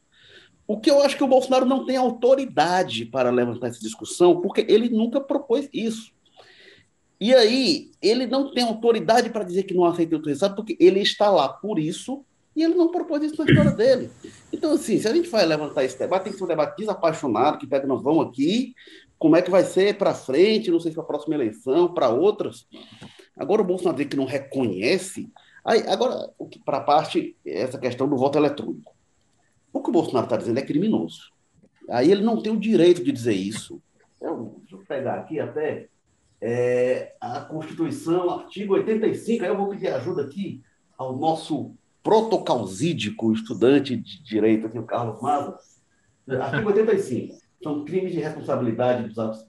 [0.67, 4.65] O que eu acho que o Bolsonaro não tem autoridade para levantar essa discussão, porque
[4.69, 6.11] ele nunca propôs isso.
[7.23, 10.99] E aí, ele não tem autoridade para dizer que não aceita o resultado, porque ele
[10.99, 12.25] está lá por isso
[12.57, 14.11] e ele não propôs isso na história dele.
[14.53, 17.59] Então, assim, se a gente vai levantar esse debate, tem que ser um debate desapaixonado,
[17.59, 18.75] que pega, nós vamos aqui,
[19.21, 22.09] como é que vai ser para frente, não sei se para a próxima eleição, para
[22.09, 22.67] outras.
[23.37, 25.31] Agora, o Bolsonaro que não reconhece.
[25.65, 26.29] Aí, agora,
[26.65, 28.97] para a parte, essa questão do voto eletrônico.
[29.73, 31.31] O que o Bolsonaro está dizendo é criminoso.
[31.89, 33.81] Aí ele não tem o direito de dizer isso.
[34.21, 35.87] Eu, deixa eu pegar aqui até
[36.45, 40.61] é, a Constituição, artigo 85, aí eu vou pedir ajuda aqui
[40.99, 45.57] ao nosso protocausídico estudante de direito aqui, o Carlos Maza.
[46.29, 47.37] Artigo 85.
[47.63, 49.47] São crimes de responsabilidade dos atos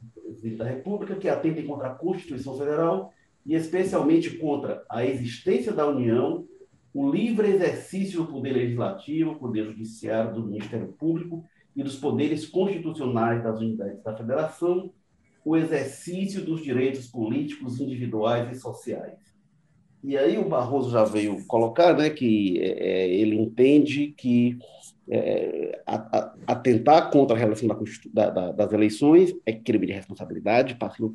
[0.56, 3.12] da República que atentem contra a Constituição Federal
[3.44, 6.46] e especialmente contra a existência da União,
[6.94, 11.44] o livre exercício do poder legislativo, poder judiciário, do Ministério Público
[11.76, 14.92] e dos poderes constitucionais das unidades da Federação,
[15.46, 19.20] o exercício dos direitos políticos individuais e sociais.
[20.04, 24.58] E aí o Barroso já veio colocar né, que é, é ele entende que
[25.10, 25.82] é,
[26.48, 27.68] atentar contra a relação
[28.14, 31.14] da, da, das eleições é crime de responsabilidade, passivo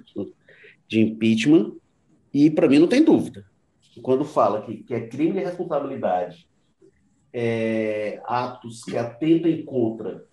[0.86, 1.72] de impeachment,
[2.32, 3.44] e para mim não tem dúvida.
[4.02, 6.48] Quando fala que, que é crime de responsabilidade
[7.32, 10.27] é, atos que atentem contra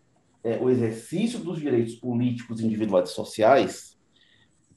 [0.46, 3.98] é, o exercício dos direitos políticos, individuais e sociais,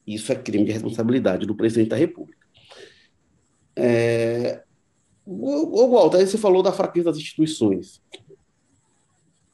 [0.07, 2.47] isso é crime de responsabilidade do presidente da República.
[3.77, 4.65] É,
[5.31, 8.01] Ô, Walter, aí você falou da fraqueza das instituições.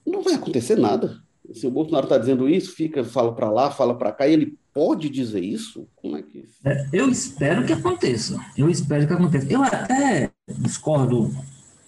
[0.07, 1.19] Não vai acontecer nada.
[1.53, 4.59] Se o Bolsonaro está dizendo isso, fica, fala para lá, fala para cá, e ele
[4.73, 5.89] pode dizer isso?
[5.97, 6.45] Como é que.
[6.65, 8.39] É, eu espero que aconteça.
[8.57, 9.53] Eu espero que aconteça.
[9.53, 11.31] Eu até discordo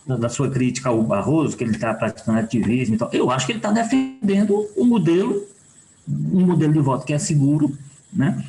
[0.06, 3.10] da sua crítica ao Barroso, que ele está praticando ativismo e tal.
[3.12, 5.44] Eu acho que ele está defendendo o modelo,
[6.08, 7.76] um modelo de voto que é seguro,
[8.12, 8.44] né?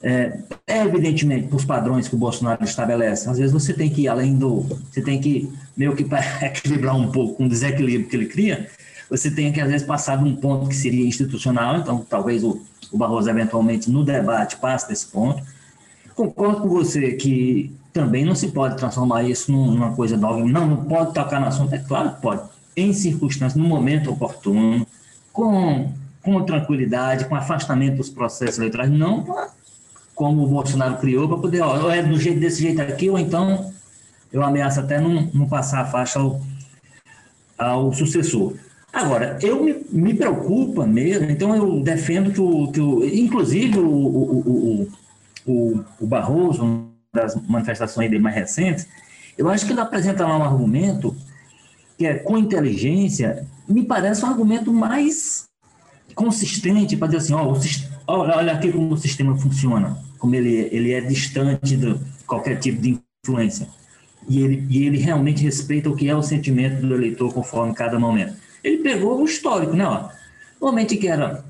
[0.00, 3.28] É, é evidentemente os padrões que o Bolsonaro estabelece.
[3.28, 4.60] Às vezes você tem que ir além do.
[4.90, 8.68] Você tem que, meio que para equilibrar um pouco o desequilíbrio que ele cria,
[9.10, 12.60] você tem que, às vezes, passar de um ponto que seria institucional, então talvez o,
[12.92, 15.42] o Barroso, eventualmente, no debate, passe desse ponto.
[16.14, 20.44] Concordo com você que também não se pode transformar isso numa coisa nova.
[20.44, 21.74] Não, não pode tocar no assunto.
[21.74, 22.42] É claro que pode.
[22.76, 24.86] Em circunstâncias, no momento oportuno,
[25.32, 25.90] com,
[26.22, 29.26] com tranquilidade, com afastamento dos processos eleitorais, não
[30.14, 33.72] como o Bolsonaro criou, para poder, ó, é do jeito, desse jeito aqui, ou então
[34.32, 36.40] eu ameaço até não, não passar a faixa ao,
[37.56, 38.54] ao sucessor.
[38.92, 43.88] Agora, eu me, me preocupa mesmo, então eu defendo que o, que o inclusive o,
[43.88, 44.88] o,
[45.46, 48.86] o, o Barroso, das manifestações dele mais recentes,
[49.36, 51.16] eu acho que ele apresenta lá um argumento
[51.96, 55.48] que é com inteligência, me parece um argumento mais
[56.14, 57.54] consistente para dizer assim, ó,
[58.06, 62.80] olha, olha aqui como o sistema funciona, como ele, ele é distante de qualquer tipo
[62.80, 63.68] de influência.
[64.28, 67.98] E ele, e ele realmente respeita o que é o sentimento do eleitor conforme cada
[67.98, 68.36] momento.
[68.62, 69.86] Ele pegou o histórico, né?
[69.86, 70.08] Ó.
[70.60, 71.44] No momento que era,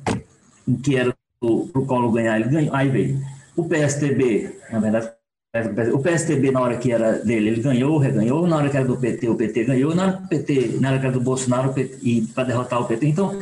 [0.82, 2.74] que era para o Collor ganhar, ele ganhou.
[2.74, 3.20] Aí veio
[3.56, 5.10] o PSTB, na verdade,
[5.92, 8.46] o PSTB, na hora que era dele, ele ganhou, reganhou.
[8.46, 9.94] Na hora que era do PT, o PT ganhou.
[9.94, 13.06] Na hora, que, PT, na hora que era do Bolsonaro, e para derrotar o PT.
[13.06, 13.38] Então,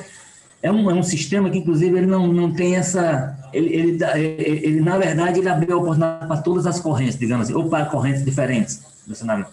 [0.63, 3.37] é um, é um sistema que, inclusive, ele não, não tem essa.
[3.53, 7.47] Ele, ele, ele, ele na verdade, ele abriu a oportunidade para todas as correntes, digamos
[7.47, 9.47] assim, ou para correntes diferentes do cenário,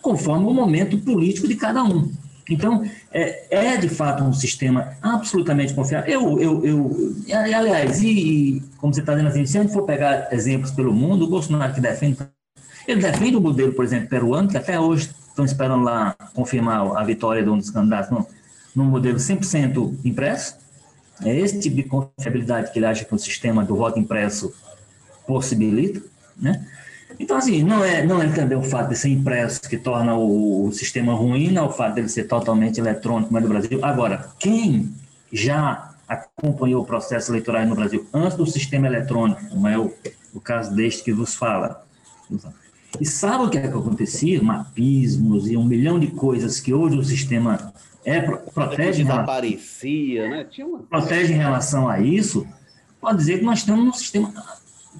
[0.00, 2.10] conforme o momento político de cada um.
[2.48, 6.08] Então, é, é, de fato um sistema absolutamente confiável.
[6.08, 10.32] Eu, eu, eu aliás, e, como você está dizendo assim, se a gente for pegar
[10.32, 12.18] exemplos pelo mundo, o Bolsonaro que defende,
[12.86, 17.02] ele defende o modelo, por exemplo, peruano, que até hoje estão esperando lá confirmar a
[17.02, 18.26] vitória de um dos candidatos no,
[18.74, 20.56] no modelo 100% impresso.
[21.24, 24.54] É esse tipo de confiabilidade que ele acha que o sistema do voto impresso
[25.26, 26.00] possibilita,
[26.36, 26.64] né?
[27.18, 30.66] Então, assim, não é, não é também o fato de ser impresso que torna o,
[30.66, 33.78] o sistema ruim, não é o fato dele ser totalmente eletrônico, mas no Brasil.
[33.82, 34.92] Agora, quem
[35.32, 39.92] já acompanhou o processo eleitoral no Brasil antes do sistema eletrônico, como é o,
[40.32, 41.84] o caso deste que vos fala,
[43.00, 44.42] e sabe o que, é que acontecia?
[44.42, 47.72] Mapismos e um milhão de coisas que hoje o sistema
[48.04, 49.02] é, protege.
[49.02, 50.44] Desaparecia, né?
[50.44, 50.78] Tinha uma...
[50.78, 52.46] Protege em relação a isso,
[53.00, 54.32] pode dizer que nós estamos num sistema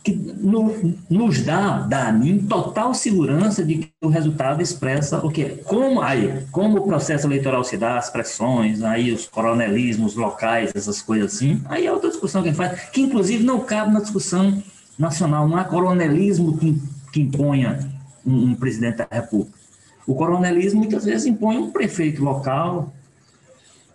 [0.06, 5.28] que no, nos dá, dá a mim, total segurança de que o resultado expressa o
[5.28, 5.60] quê?
[5.64, 11.02] Como, aí, como o processo eleitoral se dá, as pressões, aí os coronelismos locais, essas
[11.02, 13.98] coisas assim, aí é outra discussão que a gente faz, que inclusive não cabe na
[13.98, 14.62] discussão
[14.96, 16.80] nacional, não há coronelismo que,
[17.12, 17.80] que imponha
[18.24, 19.58] um, um presidente da república.
[20.06, 22.94] O coronelismo muitas vezes impõe um prefeito local,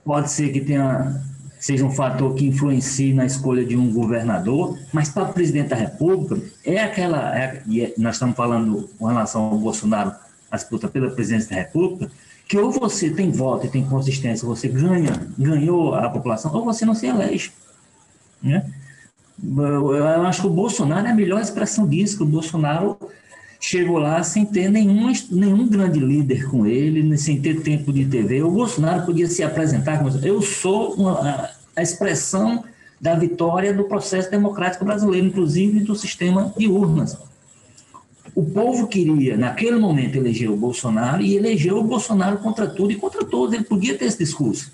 [0.04, 1.24] pode ser que tenha
[1.62, 5.76] seja um fator que influencie na escolha de um governador, mas para o presidente da
[5.76, 7.38] República, é aquela.
[7.38, 10.12] É, e é, nós estamos falando com relação ao Bolsonaro,
[10.50, 12.12] a disputa pela presidência da República,
[12.47, 16.84] que ou você tem voto e tem consistência, você ganha, ganhou a população, ou você
[16.84, 17.52] não se elege.
[18.41, 18.65] Né?
[19.41, 22.97] Eu, eu acho que o Bolsonaro é a melhor expressão disso, que o Bolsonaro
[23.62, 28.41] chegou lá sem ter nenhum, nenhum grande líder com ele, sem ter tempo de TV.
[28.41, 32.63] O Bolsonaro podia se apresentar como eu sou uma, a expressão
[33.00, 37.15] da vitória do processo democrático brasileiro, inclusive do sistema de urnas.
[38.34, 42.95] O povo queria, naquele momento, eleger o Bolsonaro e elegeu o Bolsonaro contra tudo e
[42.95, 43.54] contra todos.
[43.54, 44.71] Ele podia ter esse discurso.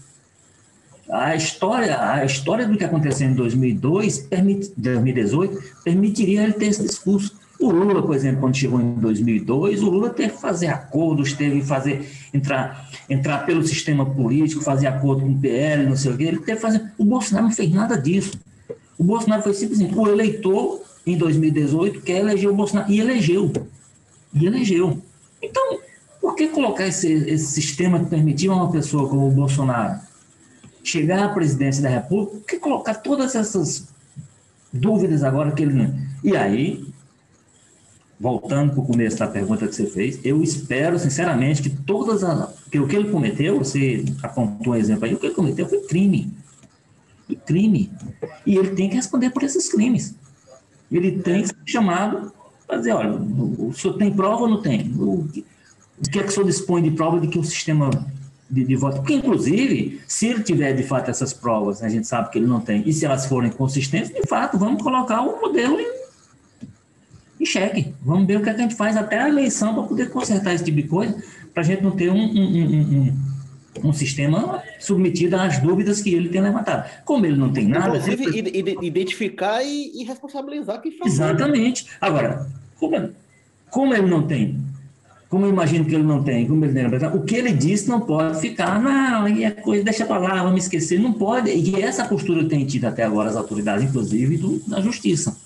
[1.10, 6.84] A história, a história do que aconteceu em 2002, permite, 2018, permitiria ele ter esse
[6.84, 7.37] discurso.
[7.60, 11.62] O Lula, por exemplo, quando chegou em 2002, o Lula teve que fazer acordos, teve
[11.62, 16.18] que fazer, entrar, entrar pelo sistema político, fazer acordo com o PL, não sei o
[16.18, 16.26] quê.
[16.26, 16.92] Ele teve que fazer.
[16.98, 18.40] O Bolsonaro não fez nada disso.
[18.98, 22.92] O Bolsonaro foi simplesmente o eleitor, em 2018, quer eleger o Bolsonaro.
[22.92, 23.52] E elegeu.
[24.34, 25.02] E elegeu.
[25.42, 25.80] Então,
[26.22, 30.00] por que colocar esse, esse sistema que permitia uma pessoa como o Bolsonaro
[30.84, 32.38] chegar à presidência da República?
[32.38, 33.88] Por que colocar todas essas
[34.72, 35.96] dúvidas agora que ele não.
[36.24, 36.86] E aí,
[38.20, 42.50] voltando para o começo da pergunta que você fez, eu espero, sinceramente, que todas as.
[42.72, 45.82] que o que ele cometeu, você apontou um exemplo aí, o que ele cometeu foi
[45.82, 46.34] crime.
[47.28, 47.92] Foi crime.
[48.46, 50.16] E ele tem que responder por esses crimes.
[50.92, 52.32] Ele tem que ser chamado
[52.66, 54.92] para dizer: olha, o senhor tem prova ou não tem?
[54.98, 55.28] O,
[56.00, 57.90] o que é que o senhor dispõe de prova de que o sistema
[58.50, 58.98] de, de, voto?
[58.98, 62.48] Porque, inclusive, se ele tiver de fato essas provas, né, a gente sabe que ele
[62.48, 65.97] não tem, e se elas forem consistentes, de fato, vamos colocar o modelo em,
[67.40, 67.94] em xeque.
[68.02, 70.54] Vamos ver o que, é que a gente faz até a eleição para poder consertar
[70.54, 71.16] esse tipo de coisa,
[71.54, 73.12] para a gente não ter um, um,
[73.84, 76.90] um, um, sistema submetido às dúvidas que ele tem levantado.
[77.06, 77.98] Como ele não tem nada.
[77.98, 81.14] Inclusive, identificar e, e responsabilizar quem faz.
[81.14, 81.88] Exatamente.
[82.02, 82.48] Agora,
[82.80, 83.12] como,
[83.70, 84.58] como ele não tem
[85.30, 88.00] como eu imagino que ele não tem, como ele tem o que ele disse não
[88.00, 92.06] pode ficar, não, e a coisa, deixa para lá, vamos esquecer, não pode, e essa
[92.06, 95.38] postura tem tido até agora as autoridades, inclusive do, da justiça,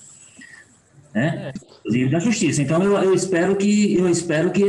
[1.12, 1.52] né?
[1.82, 2.62] Inclusive da justiça.
[2.62, 4.62] Então eu, eu espero que eu espero que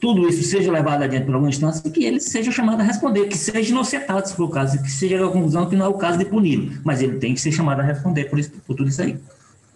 [0.00, 3.26] tudo isso seja levado adiante por alguma instância e que ele seja chamado a responder,
[3.26, 5.94] que seja inocentado, se for o caso, que seja a conclusão que não é o
[5.94, 8.88] caso de puni-lo, mas ele tem que ser chamado a responder por, isso, por tudo
[8.88, 9.18] isso aí.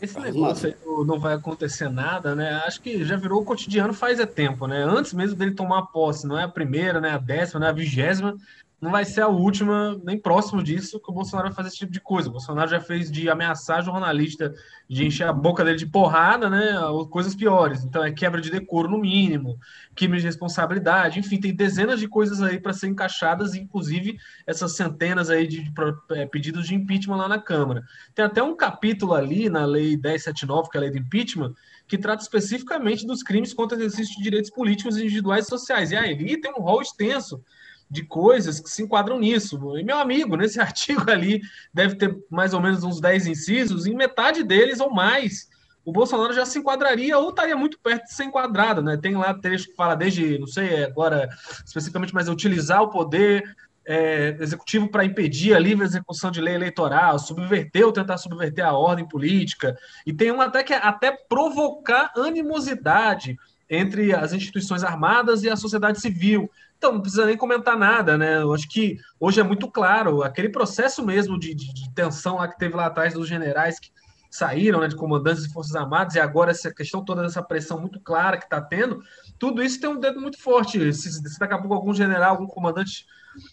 [0.00, 0.74] Esse negócio aí
[1.06, 2.62] não vai acontecer nada, né?
[2.66, 4.82] Acho que já virou cotidiano faz é tempo, né?
[4.82, 7.10] Antes mesmo dele tomar posse, não é a primeira, né?
[7.10, 7.68] A décima, né?
[7.68, 8.36] A vigésima,
[8.80, 11.92] não vai ser a última, nem próximo disso, que o Bolsonaro vai fazer esse tipo
[11.92, 12.28] de coisa.
[12.28, 14.54] O Bolsonaro já fez de ameaçar jornalista,
[14.88, 16.78] de encher a boca dele de porrada, né?
[17.10, 17.84] Coisas piores.
[17.84, 19.58] Então é quebra de decoro no mínimo,
[19.94, 25.28] crime de responsabilidade, enfim, tem dezenas de coisas aí para ser encaixadas, inclusive essas centenas
[25.28, 27.82] aí de, de, de é, pedidos de impeachment lá na Câmara.
[28.14, 31.54] Tem até um capítulo ali na Lei 1079, que é a lei do impeachment,
[31.86, 35.90] que trata especificamente dos crimes contra o exercício de direitos políticos individuais e sociais.
[35.90, 37.44] E aí tem um rol extenso
[37.90, 39.58] de coisas que se enquadram nisso.
[39.78, 41.40] E meu amigo, nesse artigo ali,
[41.74, 45.48] deve ter mais ou menos uns 10 incisos, em metade deles ou mais,
[45.84, 48.96] o Bolsonaro já se enquadraria ou estaria muito perto de ser enquadrado, né?
[48.96, 51.28] Tem lá trecho que fala desde, não sei agora
[51.66, 53.42] especificamente, mas é utilizar o poder
[53.86, 58.72] é, executivo para impedir a livre execução de lei eleitoral, subverter ou tentar subverter a
[58.72, 59.76] ordem política,
[60.06, 63.36] e tem um até que é até provocar animosidade
[63.68, 66.50] entre as instituições armadas e a sociedade civil.
[66.80, 68.40] Então, não precisa nem comentar nada, né?
[68.40, 72.48] Eu acho que hoje é muito claro, aquele processo mesmo de, de, de tensão lá
[72.48, 73.90] que teve lá atrás dos generais que
[74.30, 78.00] saíram, né, de comandantes de Forças Armadas, e agora essa questão toda dessa pressão muito
[78.00, 79.02] clara que está tendo,
[79.38, 80.90] tudo isso tem um dedo muito forte.
[80.94, 83.04] Se, se daqui a pouco algum general, algum comandante,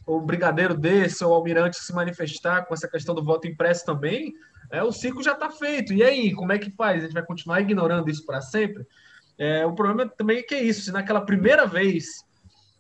[0.06, 4.34] ou brigadeiro desse, ou almirante se manifestar com essa questão do voto impresso também,
[4.72, 5.92] é, o ciclo já está feito.
[5.92, 7.00] E aí, como é que faz?
[7.00, 8.88] A gente vai continuar ignorando isso para sempre?
[9.38, 12.26] É, o problema também é que é isso, se naquela primeira vez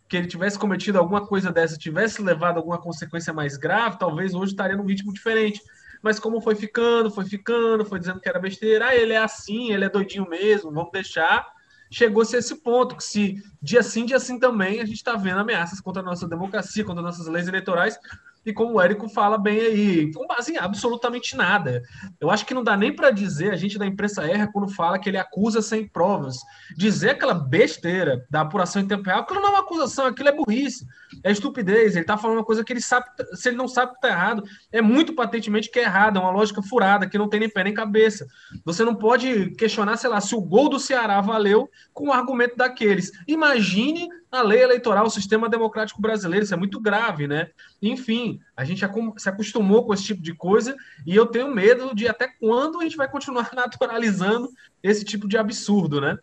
[0.07, 4.51] que ele tivesse cometido alguma coisa dessa, tivesse levado alguma consequência mais grave, talvez hoje
[4.51, 5.61] estaria num ritmo diferente.
[6.01, 9.71] Mas como foi ficando, foi ficando, foi dizendo que era besteira, ah, ele é assim,
[9.71, 11.45] ele é doidinho mesmo, vamos deixar.
[11.89, 15.39] Chegou-se a esse ponto, que se dia sim, dia sim também, a gente está vendo
[15.39, 17.97] ameaças contra a nossa democracia, contra nossas leis eleitorais,
[18.47, 21.83] e como o Érico fala bem aí, com base em absolutamente nada.
[22.17, 24.97] Eu acho que não dá nem para dizer, a gente da imprensa erra quando fala
[24.97, 26.37] que ele acusa sem provas.
[26.77, 30.31] Dizer aquela besteira da apuração em tempo real, aquilo não é uma acusação, aquilo é
[30.31, 30.87] burrice,
[31.23, 31.93] é estupidez.
[31.93, 34.43] Ele está falando uma coisa que ele sabe, se ele não sabe que está errado,
[34.71, 37.63] é muito patentemente que é errado, é uma lógica furada, que não tem nem pé
[37.63, 38.27] nem cabeça.
[38.65, 42.55] Você não pode questionar, sei lá, se o gol do Ceará valeu com um argumento
[42.55, 43.11] daqueles.
[43.27, 47.49] Imagine a lei eleitoral, o sistema democrático brasileiro, isso é muito grave, né?
[47.81, 48.83] Enfim, a gente
[49.17, 52.83] se acostumou com esse tipo de coisa e eu tenho medo de até quando a
[52.83, 54.49] gente vai continuar naturalizando
[54.83, 56.17] esse tipo de absurdo, né?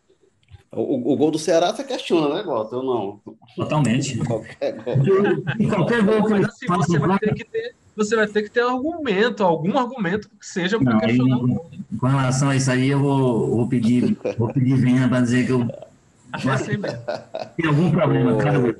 [0.76, 2.76] O, o gol do Ceará você questiona, né, Gota?
[2.76, 3.20] Eu não.
[3.56, 4.18] Totalmente.
[4.26, 4.96] qualquer gol.
[5.68, 8.60] qualquer gol que Mas assim, você vai ter que ter você vai ter que ter
[8.60, 11.36] argumento, algum argumento que seja para questionar.
[11.36, 15.46] Aí, com relação a isso aí, eu vou, vou pedir, vou pedir venha para dizer
[15.46, 15.68] que eu
[16.32, 16.98] assim mesmo.
[17.56, 18.76] Tem algum problema, cara?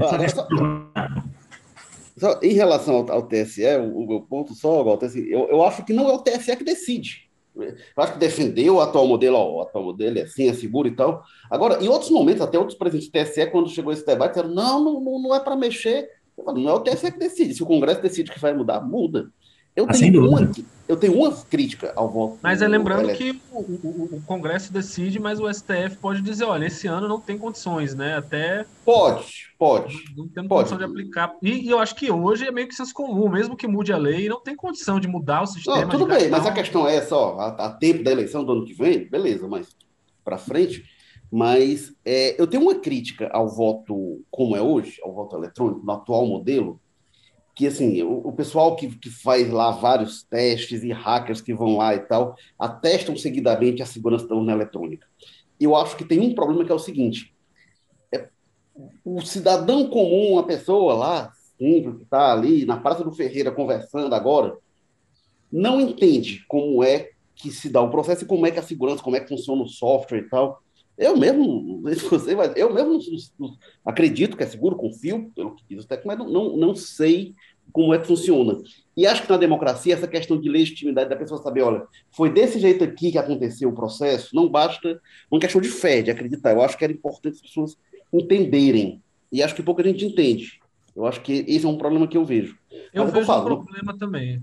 [0.00, 0.48] Ah, só,
[2.18, 5.84] só, em relação ao, ao TSE, o, o, ponto só, Walter, assim, eu, eu acho
[5.84, 7.25] que não é o TSE que decide.
[7.56, 10.88] Eu acho que defendeu o atual modelo, ó, o atual modelo é assim, é seguro
[10.88, 11.24] e tal.
[11.50, 14.82] Agora, em outros momentos, até outros presidentes do TSE, quando chegou esse debate, disseram: não,
[14.82, 16.08] não, não é para mexer.
[16.44, 17.54] Falo, não é o TSE que decide.
[17.54, 19.30] Se o Congresso decide que vai mudar, muda.
[19.76, 20.50] Eu, ah, tenho uma,
[20.88, 22.38] eu tenho uma crítica ao voto.
[22.42, 26.64] Mas é lembrando que o, o, o, Congresso decide, mas o STF pode dizer, olha,
[26.64, 28.16] esse ano não tem condições, né?
[28.16, 28.64] Até.
[28.86, 29.94] Pode, pode.
[30.16, 31.34] Não tem condição de aplicar.
[31.42, 33.98] E, e, eu acho que hoje é meio que senso comum, mesmo que mude a
[33.98, 35.82] lei, não tem condição de mudar o sistema.
[35.82, 38.64] Não, tudo bem, mas a questão é só, a, a, tempo da eleição do ano
[38.64, 39.68] que vem, beleza, mas
[40.24, 40.84] para frente.
[41.30, 45.92] Mas é, eu tenho uma crítica ao voto como é hoje, ao voto eletrônico, no
[45.92, 46.80] atual modelo,
[47.56, 51.78] que assim, o, o, pessoal que, que faz lá vários testes e hackers que vão
[51.78, 55.06] lá e tal, atestam seguidamente a segurança da urna eletrônica.
[55.58, 57.34] Eu acho que tem um problema que é o seguinte:
[58.14, 58.28] é,
[59.02, 64.14] o cidadão comum, a pessoa lá, simples, que está ali na Praça do Ferreira conversando
[64.14, 64.58] agora,
[65.50, 69.02] não entende como é que se dá o processo e como é que a segurança,
[69.02, 70.62] como é que funciona o software e tal.
[70.98, 72.98] Eu mesmo, você vai, eu mesmo
[73.84, 77.34] acredito que é seguro, confio pelo que diz o técnico, mas não, não, não sei
[77.72, 78.58] como é que funciona.
[78.96, 82.58] E acho que na democracia, essa questão de legitimidade da pessoa saber, olha, foi desse
[82.58, 86.52] jeito aqui que aconteceu o processo, não basta uma questão de fé, de acreditar.
[86.52, 87.76] Eu acho que era importante as pessoas
[88.12, 89.02] entenderem.
[89.30, 90.60] E acho que pouca gente entende.
[90.94, 92.56] Eu acho que esse é um problema que eu vejo.
[92.94, 94.42] Eu Mas vejo eu falo, um problema também.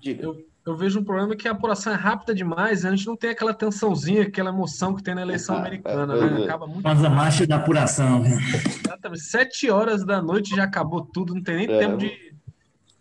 [0.00, 0.22] Diga.
[0.22, 3.30] Eu, eu vejo um problema que a apuração é rápida demais, a gente não tem
[3.30, 6.40] aquela tensãozinha, aquela emoção que tem na eleição americana, né?
[6.40, 6.44] É.
[6.44, 6.82] Acaba muito.
[6.82, 8.20] Faz a marcha da apuração.
[8.20, 8.38] Né?
[8.82, 9.22] Exatamente.
[9.22, 11.78] Sete horas da noite já acabou tudo, não tem nem é.
[11.78, 12.34] tempo de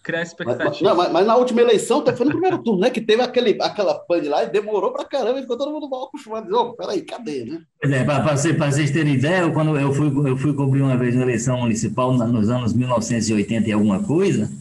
[0.04, 0.70] criar expectativa.
[0.70, 2.90] Mas, não, mas, mas, na última eleição foi no primeiro turno, né?
[2.90, 6.08] Que teve aquele, aquela pane lá e demorou pra caramba, e ficou todo mundo mal
[6.08, 6.54] acostumado.
[6.54, 7.62] Oh, peraí, cadê, né?
[7.82, 11.62] É, para vocês terem ideia, quando eu fui, eu fui cobrir uma vez uma eleição
[11.62, 14.52] municipal nos anos 1980 e alguma coisa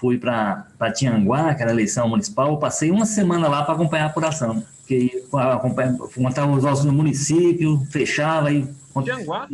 [0.00, 4.06] fui para Tianguá, que era a eleição municipal, passei uma semana lá para acompanhar a
[4.06, 4.62] apuração.
[4.78, 5.22] Porque
[6.14, 8.66] contava os votos no município, fechava e.
[9.04, 9.46] Tianguá?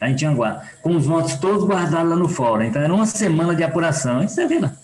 [0.00, 0.62] Em Tianguá.
[0.80, 2.62] Com os votos todos guardados lá no fórum.
[2.62, 4.22] Então era uma semana de apuração.
[4.22, 4.74] Isso é verdade.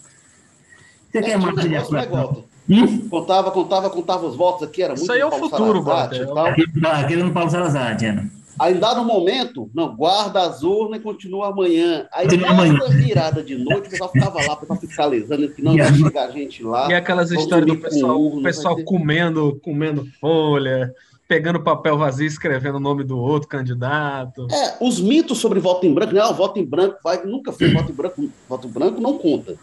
[1.11, 2.45] Você é, quer mais de apuração?
[2.69, 3.09] Hum?
[3.09, 6.27] Contava, contava, contava os votos aqui, era muito Isso aí é o futuro, Walter.
[6.87, 8.29] Aquele no Paulo Salazar, Diana.
[8.59, 12.07] Aí, dado momento, não, guarda as urnas e continua amanhã.
[12.13, 15.93] Aí, cada virada de noite, o pessoal ficava lá, o pessoal fiscalizando, que não vai
[15.93, 16.89] chegar gente lá.
[16.91, 20.93] E aquelas histórias do pessoal, urna, pessoal comendo, comendo folha,
[21.27, 24.47] pegando papel vazio, escrevendo o nome do outro candidato.
[24.51, 27.91] É, os mitos sobre voto em branco, não, voto em branco vai, nunca foi voto
[27.91, 29.57] em branco, voto branco não conta.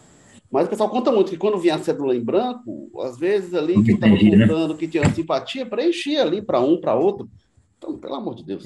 [0.52, 3.82] Mas o pessoal conta muito que quando vinha a cédula em branco, às vezes ali
[3.84, 4.48] quem estava né?
[4.48, 7.30] contando que tinha simpatia, preenchia ali para um, para outro.
[7.82, 8.64] Então, pelo amor de Deus.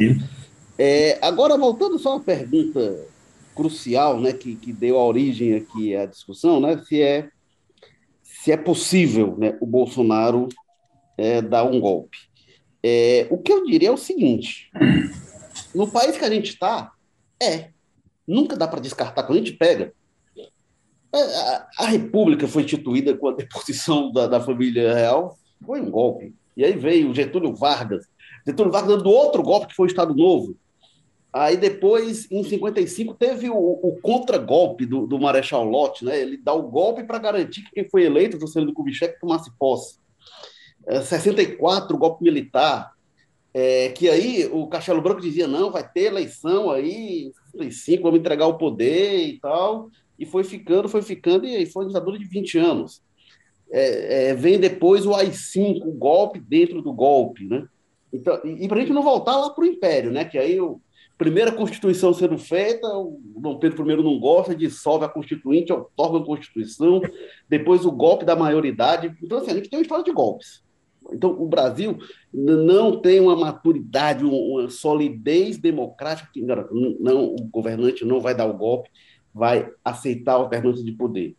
[0.77, 3.07] É, agora, voltando só uma pergunta
[3.55, 7.29] crucial, né, que, que deu a origem aqui à discussão, né, se é,
[8.21, 10.49] se é possível né, o Bolsonaro
[11.17, 12.17] é, dar um golpe.
[12.83, 14.69] É, o que eu diria é o seguinte:
[15.73, 16.91] no país que a gente está,
[17.41, 17.69] é.
[18.27, 19.23] Nunca dá para descartar.
[19.23, 19.93] Quando a gente pega.
[21.13, 25.89] É, a, a, República foi instituída com a deposição da, da família real, foi um
[25.89, 26.35] golpe.
[26.57, 28.07] E aí veio Getúlio Vargas,
[28.45, 30.55] Getúlio Vargas dando outro golpe, que foi o Estado Novo.
[31.33, 36.21] Aí depois, em 55, teve o, o contragolpe do, do Marechal Lott, né?
[36.21, 39.97] Ele dá o golpe para garantir que quem foi eleito, Juscelino Kubitschek, tomasse posse.
[40.87, 42.93] É, 64, golpe militar,
[43.53, 48.47] é, que aí o Castelo Branco dizia, não, vai ter eleição aí, 65, vamos entregar
[48.47, 49.89] o poder e tal,
[50.19, 53.01] e foi ficando, foi ficando, e aí foi uma ditadura de 20 anos.
[53.71, 57.67] É, é, vem depois o AI-5, o golpe dentro do golpe, né?
[58.15, 60.25] Então, e, para a gente não voltar lá para o Império, né?
[60.25, 60.81] Que aí o
[61.17, 66.25] primeira Constituição sendo feita, o Dom Pedro I não gosta, dissolve a Constituinte, otorga a
[66.25, 67.01] Constituição,
[67.47, 69.15] depois o golpe da maioridade.
[69.23, 70.63] Então, assim, a gente tem uma história de golpes.
[71.13, 71.97] Então, o Brasil
[72.33, 78.57] não tem uma maturidade, uma solidez democrática que não, o governante não vai dar o
[78.57, 78.89] golpe,
[79.33, 81.35] vai aceitar a alternância de poder.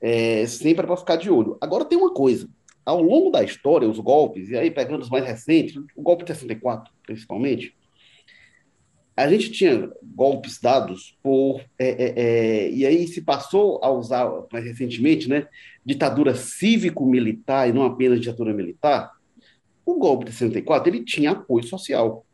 [0.00, 1.56] É, sempre é para ficar de olho.
[1.60, 2.48] Agora, tem uma coisa:
[2.86, 6.32] ao longo da história, os golpes, e aí pegando os mais recentes, o golpe de
[6.32, 7.74] 64, principalmente,
[9.16, 11.60] a gente tinha golpes dados por.
[11.78, 15.48] É, é, é, e aí se passou a usar, mais recentemente, né,
[15.84, 19.10] ditadura cívico-militar e não apenas ditadura militar.
[19.84, 22.24] O golpe de 64 ele tinha apoio social.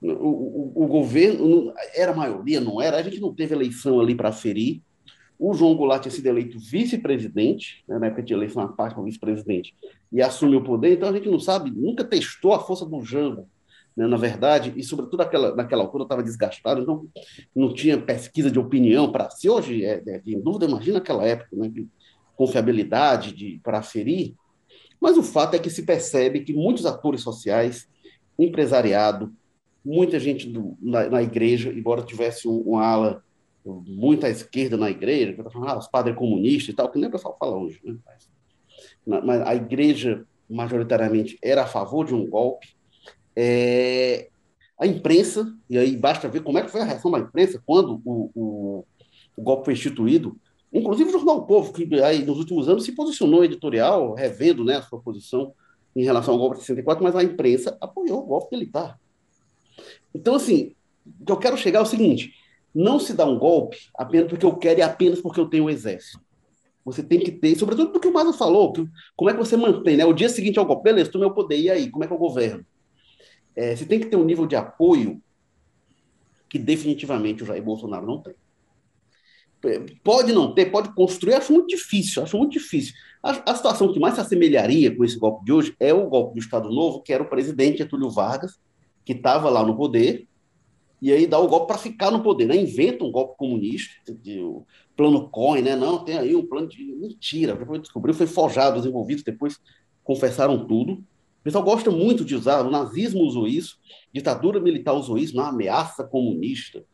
[0.00, 2.98] O, o, o governo era maioria, não era?
[2.98, 4.82] A gente não teve eleição ali para ferir.
[5.38, 9.04] O João Goulart tinha sido eleito vice-presidente, né, na época de eleição a parte para
[9.04, 9.74] vice-presidente,
[10.12, 13.46] e assumiu o poder, então a gente não sabe, nunca testou a força do Jango,
[13.96, 17.06] né, na verdade, e sobretudo naquela, naquela altura estava desgastado, então
[17.54, 19.30] não tinha pesquisa de opinião para.
[19.30, 21.86] Se hoje é, é em dúvida, imagina aquela época, né, de
[22.34, 24.34] confiabilidade de, para aferir,
[25.00, 27.88] mas o fato é que se percebe que muitos atores sociais,
[28.38, 29.32] empresariado,
[29.84, 33.22] muita gente do, na, na, igreja, embora tivesse um, um ala
[33.86, 37.12] muita esquerda na igreja, que falando, ah, os padres comunistas e tal, que nem o
[37.12, 37.80] pessoal fala hoje.
[37.84, 37.96] Né?
[39.04, 42.68] Mas a igreja, majoritariamente, era a favor de um golpe.
[43.34, 44.28] É,
[44.78, 48.00] a imprensa, e aí basta ver como é que foi a reação da imprensa quando
[48.04, 48.84] o, o,
[49.36, 50.36] o golpe foi instituído,
[50.72, 54.76] inclusive o Jornal o Povo, que aí, nos últimos anos se posicionou editorial, revendo né,
[54.76, 55.52] a sua posição
[55.94, 58.98] em relação ao golpe de 64, mas a imprensa apoiou o golpe militar.
[60.14, 60.74] Então, assim,
[61.20, 62.34] o que eu quero chegar é o seguinte:
[62.76, 65.66] não se dá um golpe apenas porque eu quero e apenas porque eu tenho o
[65.66, 66.20] um exército.
[66.84, 69.56] Você tem que ter, sobretudo do que o Mazo falou, que, como é que você
[69.56, 70.04] mantém, né?
[70.04, 72.18] O dia seguinte ao golpe, beleza, tu meu poder, e aí, como é que eu
[72.18, 72.64] governo?
[73.56, 75.20] É, você tem que ter um nível de apoio
[76.50, 78.34] que definitivamente o Jair Bolsonaro não tem.
[80.04, 82.94] pode não ter, pode construir, acho muito difícil, acho muito difícil.
[83.22, 86.34] A, a, situação que mais se assemelharia com esse golpe de hoje é o golpe
[86.34, 88.60] do Estado Novo, que era o presidente Getúlio Vargas,
[89.04, 90.28] que estava lá no poder,
[91.00, 92.56] e aí dá o golpe para ficar no poder, né?
[92.56, 94.66] Inventa um golpe comunista, de, o
[94.96, 95.76] plano Coin, né?
[95.76, 97.54] Não, tem aí um plano de mentira.
[97.54, 99.58] Depois descobriu, foi forjado, os envolvidos depois
[100.02, 100.94] confessaram tudo.
[100.94, 103.78] O pessoal gosta muito de usar, o nazismo usou isso,
[104.12, 106.84] ditadura militar usou isso, na ameaça comunista.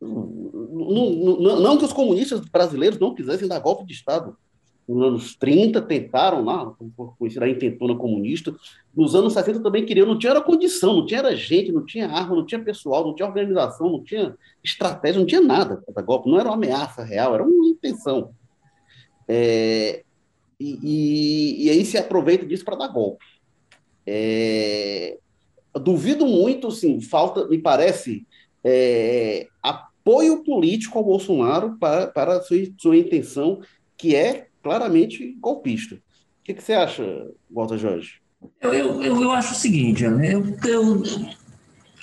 [0.00, 4.36] Não, não, não, que os comunistas brasileiros não quisessem dar golpe de Estado.
[4.88, 6.72] Nos anos 30 tentaram lá,
[7.18, 8.54] conhecida a intentona comunista.
[8.94, 12.08] Nos anos 60 também queriam, não tinha era condição, não tinha era gente, não tinha
[12.08, 16.30] arma, não tinha pessoal, não tinha organização, não tinha estratégia, não tinha nada para golpe.
[16.30, 18.30] Não era uma ameaça real, era uma intenção.
[19.26, 20.04] É,
[20.58, 23.24] e, e, e, aí se aproveita disso para dar golpe.
[24.06, 25.18] É,
[25.74, 28.24] duvido muito, sim, falta, me parece,
[28.64, 33.60] é, apoio político ao Bolsonaro para, para sua, sua intenção,
[33.96, 35.94] que é claramente golpista.
[35.94, 36.00] O
[36.42, 37.04] que, que você acha,
[37.48, 38.14] Walter Jorge?
[38.60, 40.18] Eu, eu, eu, acho o seguinte, eu,
[40.64, 41.02] eu,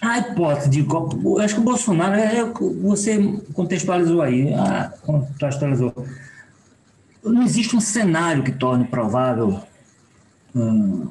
[0.01, 2.45] a hipótese de golpe, eu acho que o Bolsonaro, é, é
[2.81, 3.19] você
[3.53, 5.93] contextualizou aí, ah, contextualizou.
[7.21, 9.61] Não existe um cenário que torne provável.
[10.55, 11.09] Hum,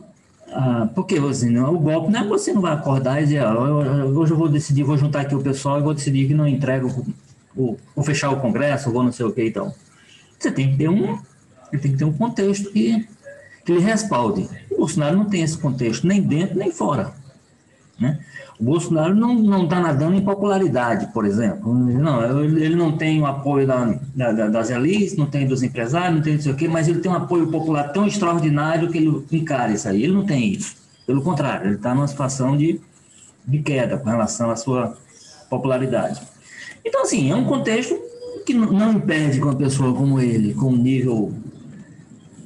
[0.50, 3.54] ah, porque assim, não, o golpe não é você não vai acordar e dizer, ah,
[3.58, 6.88] hoje eu vou decidir, vou juntar aqui o pessoal e vou decidir que não entrego,
[7.54, 9.74] o, vou fechar o Congresso, vou não sei o que então.
[10.38, 11.18] Você tem que ter um,
[11.72, 13.08] ele tem que ter um contexto que,
[13.64, 14.48] que lhe respalde.
[14.70, 17.12] O Bolsonaro não tem esse contexto, nem dentro nem fora.
[17.98, 18.18] Né?
[18.60, 21.74] O Bolsonaro não está nadando em popularidade, por exemplo.
[21.74, 26.22] Não, ele não tem o apoio da, da, das elites, não tem dos empresários, não
[26.22, 29.26] tem não sei o quê, mas ele tem um apoio popular tão extraordinário que ele
[29.32, 30.04] encara isso aí.
[30.04, 30.76] Ele não tem isso.
[31.06, 32.80] Pelo contrário, ele está numa situação de,
[33.44, 34.96] de queda com relação à sua
[35.50, 36.20] popularidade.
[36.84, 37.98] Então, assim, é um contexto
[38.46, 41.32] que não impede que uma pessoa como ele, com um nível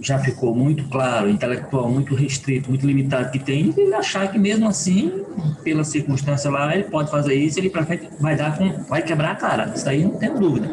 [0.00, 4.68] já ficou muito claro, intelectual muito restrito, muito limitado que tem, ele achar que mesmo
[4.68, 5.24] assim,
[5.64, 7.72] pela circunstância lá, ele pode fazer isso, ele
[8.20, 9.72] vai dar com, vai quebrar a cara.
[9.74, 10.72] Isso aí não tem dúvida.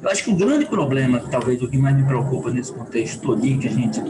[0.00, 3.58] Eu acho que o grande problema, talvez o que mais me preocupa nesse contexto todinho
[3.58, 4.00] que a gente,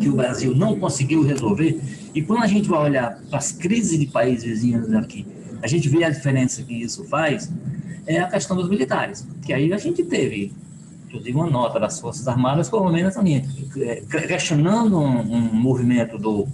[0.00, 1.80] que o Brasil não conseguiu resolver,
[2.14, 5.26] e quando a gente vai olhar para as crises de países vizinhos aqui,
[5.62, 7.50] a gente vê a diferença que isso faz,
[8.06, 10.52] é a questão dos militares, que aí a gente teve
[11.06, 13.44] inclusive uma nota das Forças Armadas, pelo menos também,
[13.76, 16.46] é, questionando um, um movimento do,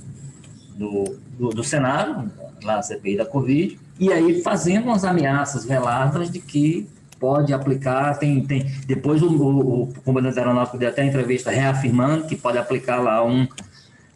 [0.77, 2.31] do, do, do, Senado,
[2.63, 6.89] lá a CPI da Covid, e aí fazendo umas ameaças veladas de que
[7.19, 12.35] pode aplicar, tem, tem depois o, o, o comandante aeronáutico deu até entrevista reafirmando que
[12.35, 13.47] pode aplicar lá um,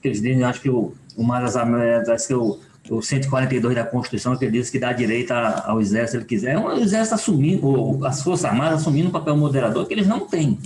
[0.02, 2.58] que eles dizem, acho que o, uma das ameaças que o
[2.90, 6.58] o 142 da Constituição, que ele diz que dá direito ao Exército se ele quiser,
[6.58, 10.58] o Exército assumindo, ou as Forças Armadas assumindo um papel moderador que eles não têm.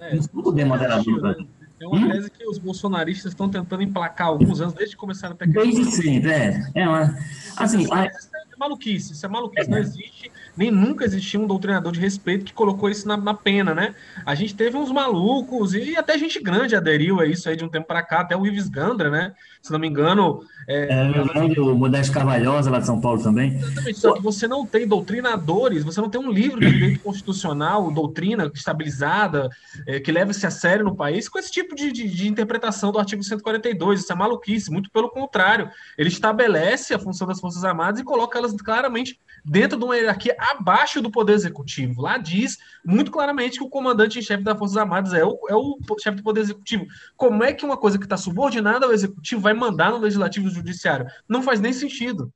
[0.00, 1.36] É, não poder moderador.
[1.80, 2.10] É uma hum?
[2.10, 5.62] tese que os bolsonaristas estão tentando emplacar há alguns anos, desde que começaram a pegar.
[5.62, 6.70] Desde sempre, é.
[6.74, 7.16] é uma,
[7.56, 8.10] assim, isso, é
[8.58, 9.68] maluquice, isso é maluquice.
[9.68, 9.70] É.
[9.70, 13.72] Não existe nem nunca existiu um doutrinador de respeito que colocou isso na, na, pena,
[13.72, 13.94] né?
[14.26, 17.68] A gente teve uns malucos e até gente grande aderiu a isso aí de um
[17.68, 19.32] tempo para cá, até o Ives Gandra, né?
[19.68, 20.42] Se não me engano.
[20.66, 23.54] É, é o Modesto Carvalhosa lá de São Paulo também.
[23.56, 27.90] Exatamente, só que você não tem doutrinadores, você não tem um livro de direito constitucional,
[27.90, 29.50] doutrina estabilizada,
[29.86, 32.98] é, que leva-se a sério no país, com esse tipo de, de, de interpretação do
[32.98, 34.00] artigo 142.
[34.00, 35.70] Isso é maluquice, muito pelo contrário.
[35.98, 40.34] Ele estabelece a função das Forças Armadas e coloca elas claramente dentro de uma hierarquia
[40.38, 42.00] abaixo do Poder Executivo.
[42.00, 45.54] Lá diz muito claramente que o comandante em chefe das Forças Armadas é o, é
[45.54, 46.86] o chefe do Poder Executivo.
[47.16, 50.50] Como é que uma coisa que está subordinada ao Executivo vai mandar no Legislativo e
[50.50, 51.06] Judiciário?
[51.28, 52.32] Não faz nem sentido.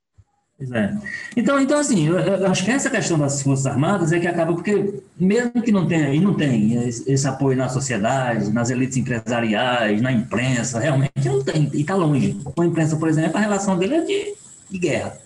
[0.70, 0.94] É.
[1.36, 4.52] Então, então, assim, eu, eu, acho que essa questão das Forças Armadas é que acaba
[4.52, 10.00] porque, mesmo que não tenha, e não tem esse apoio na sociedade, nas elites empresariais,
[10.00, 12.34] na imprensa, realmente não tem, e está longe.
[12.44, 14.34] Com a imprensa, por exemplo, a relação dele é de,
[14.70, 15.18] de guerra.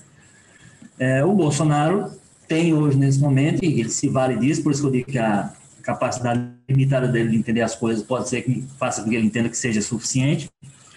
[0.98, 2.10] É, o Bolsonaro
[2.48, 5.18] tem hoje, nesse momento, e ele se vale disso, por isso que eu digo que
[5.18, 9.26] a capacidade limitada dele de entender as coisas pode ser que faça com que ele
[9.26, 10.48] entenda que seja suficiente.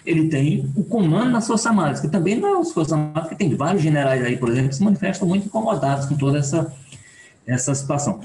[0.04, 3.36] Ele tem o comando das Forças Armadas, que também não é as Forças Armadas, que
[3.36, 6.72] tem vários generais aí, por exemplo, que se manifestam muito incomodados com toda essa,
[7.46, 8.20] essa situação.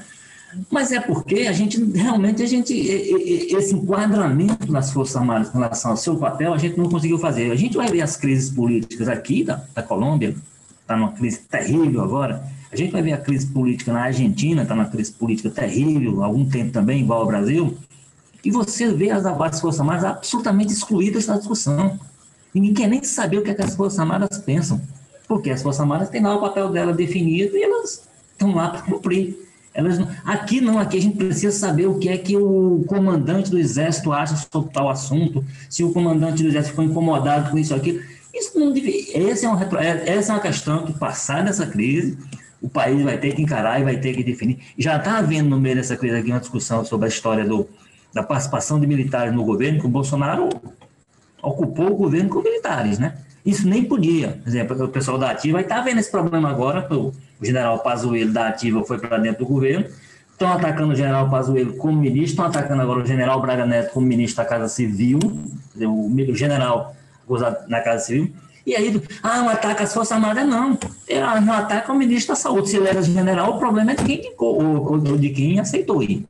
[0.71, 5.91] Mas é porque a gente realmente a gente esse enquadramento das Forças Armadas com relação
[5.91, 7.51] ao seu papel a gente não conseguiu fazer.
[7.51, 10.33] A gente vai ver as crises políticas aqui da, da Colômbia,
[10.81, 12.41] está numa crise terrível agora.
[12.71, 16.25] A gente vai ver a crise política na Argentina, está numa crise política terrível, há
[16.25, 17.77] algum tempo também, igual ao Brasil.
[18.45, 21.99] E você vê as, as Forças Armadas absolutamente excluídas da discussão.
[22.53, 24.79] Ninguém quer nem saber o que, é que as Forças Armadas pensam.
[25.27, 28.83] Porque as Forças Armadas têm lá o papel dela definido e elas estão lá para
[28.83, 29.35] cumprir.
[29.73, 30.07] Elas não...
[30.23, 34.13] Aqui não, aqui a gente precisa saber o que é que o comandante do exército
[34.13, 37.99] acha sobre tal assunto, se o comandante do exército ficou incomodado com isso ou aquilo.
[38.31, 39.09] Isso não deve...
[39.15, 39.79] essa, é retro...
[39.79, 42.15] É, essa é uma questão que, passar dessa crise,
[42.61, 44.59] o país vai ter que encarar e vai ter que definir.
[44.77, 47.67] Já está havendo no meio dessa crise aqui uma discussão sobre a história do,
[48.15, 50.47] da participação de militares no governo, que o Bolsonaro
[51.43, 53.17] ocupou o governo com militares, né?
[53.45, 54.39] Isso nem podia.
[54.41, 58.47] Por exemplo, o pessoal da Ativa está vendo esse problema agora, o general Pazuello da
[58.47, 59.85] Ativa foi para dentro do governo,
[60.31, 64.07] estão atacando o general Pazuello como ministro, estão atacando agora o general Braga Neto como
[64.07, 65.19] ministro da Casa Civil,
[65.77, 66.95] o general
[67.67, 68.33] na Casa Civil,
[68.65, 70.75] e aí, ah, um ataque às Forças Armadas, não.
[71.07, 72.67] É, um ataque ao ministro da Saúde.
[72.67, 74.21] Se ele era general, o problema é de quem,
[75.19, 76.25] de quem aceitou ir.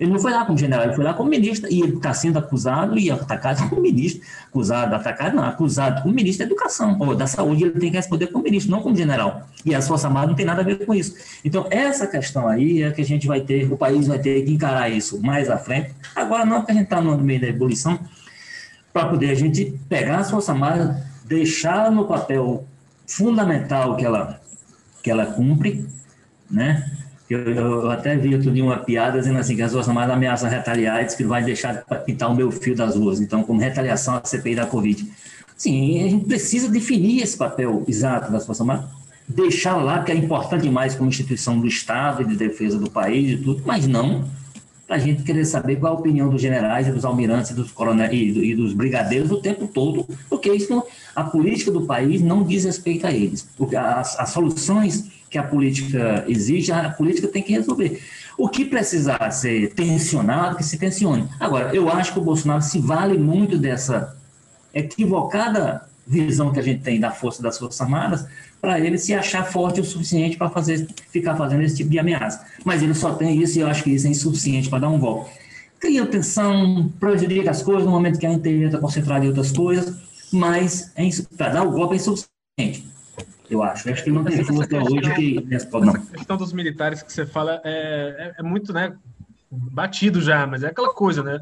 [0.00, 2.38] Ele não foi lá como general, ele foi lá como ministro, e ele está sendo
[2.38, 4.22] acusado e atacado como ministro.
[4.48, 8.28] Acusado, atacado, não, acusado como ministro da Educação, ou da Saúde, ele tem que responder
[8.28, 9.46] como ministro, não como general.
[9.62, 11.14] E as Forças Armadas não tem nada a ver com isso.
[11.44, 14.50] Então, essa questão aí é que a gente vai ter, o país vai ter que
[14.50, 15.94] encarar isso mais à frente.
[16.16, 17.98] Agora, não que a gente está no meio da ebulição,
[18.94, 20.96] para poder a gente pegar as Forças Armadas,
[21.26, 22.66] deixar no papel
[23.06, 24.40] fundamental que ela,
[25.02, 25.86] que ela cumpre,
[26.50, 26.90] né?
[27.30, 30.50] Eu, eu, até vi outro dia uma piada dizendo assim que as Forças Armadas ameaçam
[30.50, 33.20] retaliar e diz que vai deixar para pintar o meu fio das ruas.
[33.20, 35.08] Então, como retaliação à CPI da Covid.
[35.56, 38.90] Sim, a gente precisa definir esse papel exato das Forças Armadas,
[39.28, 43.30] deixar lá que é importante demais como instituição do Estado e de defesa do país
[43.30, 44.24] e tudo, mas não
[44.90, 48.12] para a gente querer saber qual a opinião dos generais e dos almirantes dos coronéis
[48.12, 50.82] e, dos brigadeiros o tempo todo, porque isso não,
[51.14, 53.48] a política do país não diz respeito a eles.
[53.76, 58.02] As, as soluções que a política exige, a política tem que resolver.
[58.36, 61.28] O que precisar ser tensionado, que se tensione.
[61.38, 64.16] Agora, eu acho que o Bolsonaro se vale muito dessa
[64.74, 68.26] equivocada visão que a gente tem da força das Forças Armadas
[68.60, 72.44] para ele se achar forte o suficiente para fazer, ficar fazendo esse tipo de ameaça.
[72.64, 74.98] Mas ele só tem isso e eu acho que isso é insuficiente para dar um
[74.98, 75.30] golpe.
[75.78, 79.96] Cria tensão, prejudica as coisas no momento que a gente está concentrado em outras coisas,
[80.32, 82.90] mas é para dar o golpe é insuficiente.
[83.50, 83.90] Eu acho.
[83.90, 85.88] Acho que não tem força hoje que responde.
[85.88, 88.96] Essa questão dos militares que você fala é, é, é muito né,
[89.50, 91.40] batido já, mas é aquela coisa, né?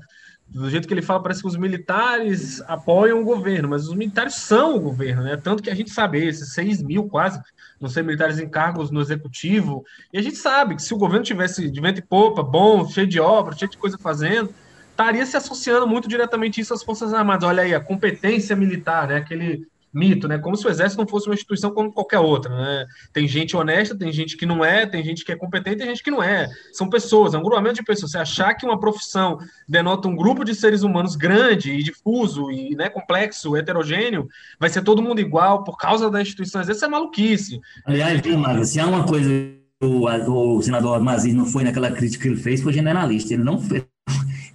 [0.48, 4.34] do jeito que ele fala, parece que os militares apoiam o governo, mas os militares
[4.34, 5.36] são o governo, né?
[5.36, 7.40] Tanto que a gente sabe, esses 6 mil quase,
[7.78, 11.24] não sei, militares em cargos no executivo, e a gente sabe que se o governo
[11.24, 14.52] tivesse de vento e popa, bom, cheio de obra, cheio de coisa fazendo,
[14.90, 17.46] estaria se associando muito diretamente isso às Forças Armadas.
[17.46, 19.16] Olha aí, a competência militar, né?
[19.16, 20.38] Aquele mito, né?
[20.38, 22.86] Como se o exército não fosse uma instituição como qualquer outra, né?
[23.12, 26.02] Tem gente honesta, tem gente que não é, tem gente que é competente, tem gente
[26.02, 26.48] que não é.
[26.72, 28.12] São pessoas, é um grupamento de pessoas.
[28.12, 32.74] Você achar que uma profissão denota um grupo de seres humanos grande e difuso e
[32.74, 34.28] né, complexo, heterogêneo,
[34.58, 36.60] vai ser todo mundo igual por causa da instituição.
[36.62, 37.60] Isso é maluquice.
[37.84, 38.20] Aliás,
[38.68, 42.60] se há uma coisa o, o senador Mazis não foi naquela crítica que ele fez,
[42.60, 43.34] foi generalista.
[43.34, 43.84] Ele não fez.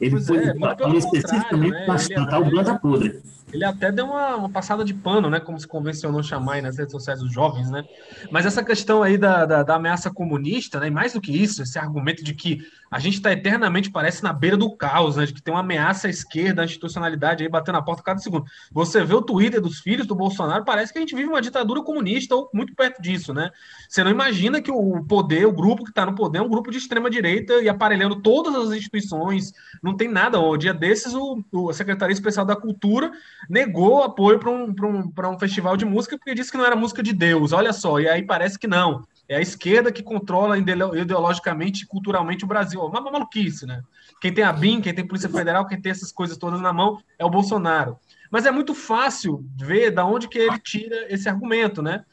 [0.02, 1.86] Ele pois foi é, especificamente né?
[1.86, 3.22] para tratar o planta podre.
[3.54, 5.40] Ele até deu uma, uma, passada de pano, né?
[5.40, 7.84] Como se convencionou chamar aí nas redes sociais os jovens, né?
[8.32, 10.88] Mas essa questão aí da, da, da ameaça comunista, né?
[10.88, 14.34] E mais do que isso, esse argumento de que a gente está eternamente, parece, na
[14.34, 15.26] beira do caos, né?
[15.26, 18.46] De que tem uma ameaça à esquerda, à institucionalidade aí batendo na porta cada segundo.
[18.72, 21.84] Você vê o Twitter dos filhos do Bolsonaro, parece que a gente vive uma ditadura
[21.84, 23.52] comunista ou muito perto disso, né?
[23.88, 26.72] Você não imagina que o poder, o grupo que está no poder é um grupo
[26.72, 30.40] de extrema-direita e aparelhando todas as instituições, não tem nada.
[30.40, 33.12] O dia desses, o, o a Secretaria Especial da Cultura
[33.50, 37.04] negou apoio para um, um, um festival de música porque disse que não era música
[37.04, 37.52] de Deus.
[37.52, 39.04] Olha só, e aí parece que não.
[39.28, 42.82] É a esquerda que controla ideologicamente e culturalmente o Brasil.
[42.82, 43.82] Uma maluquice, né?
[44.20, 47.00] Quem tem a BIM, quem tem Polícia Federal, quem tem essas coisas todas na mão
[47.18, 47.98] é o Bolsonaro.
[48.30, 52.04] Mas é muito fácil ver da onde que ele tira esse argumento, né?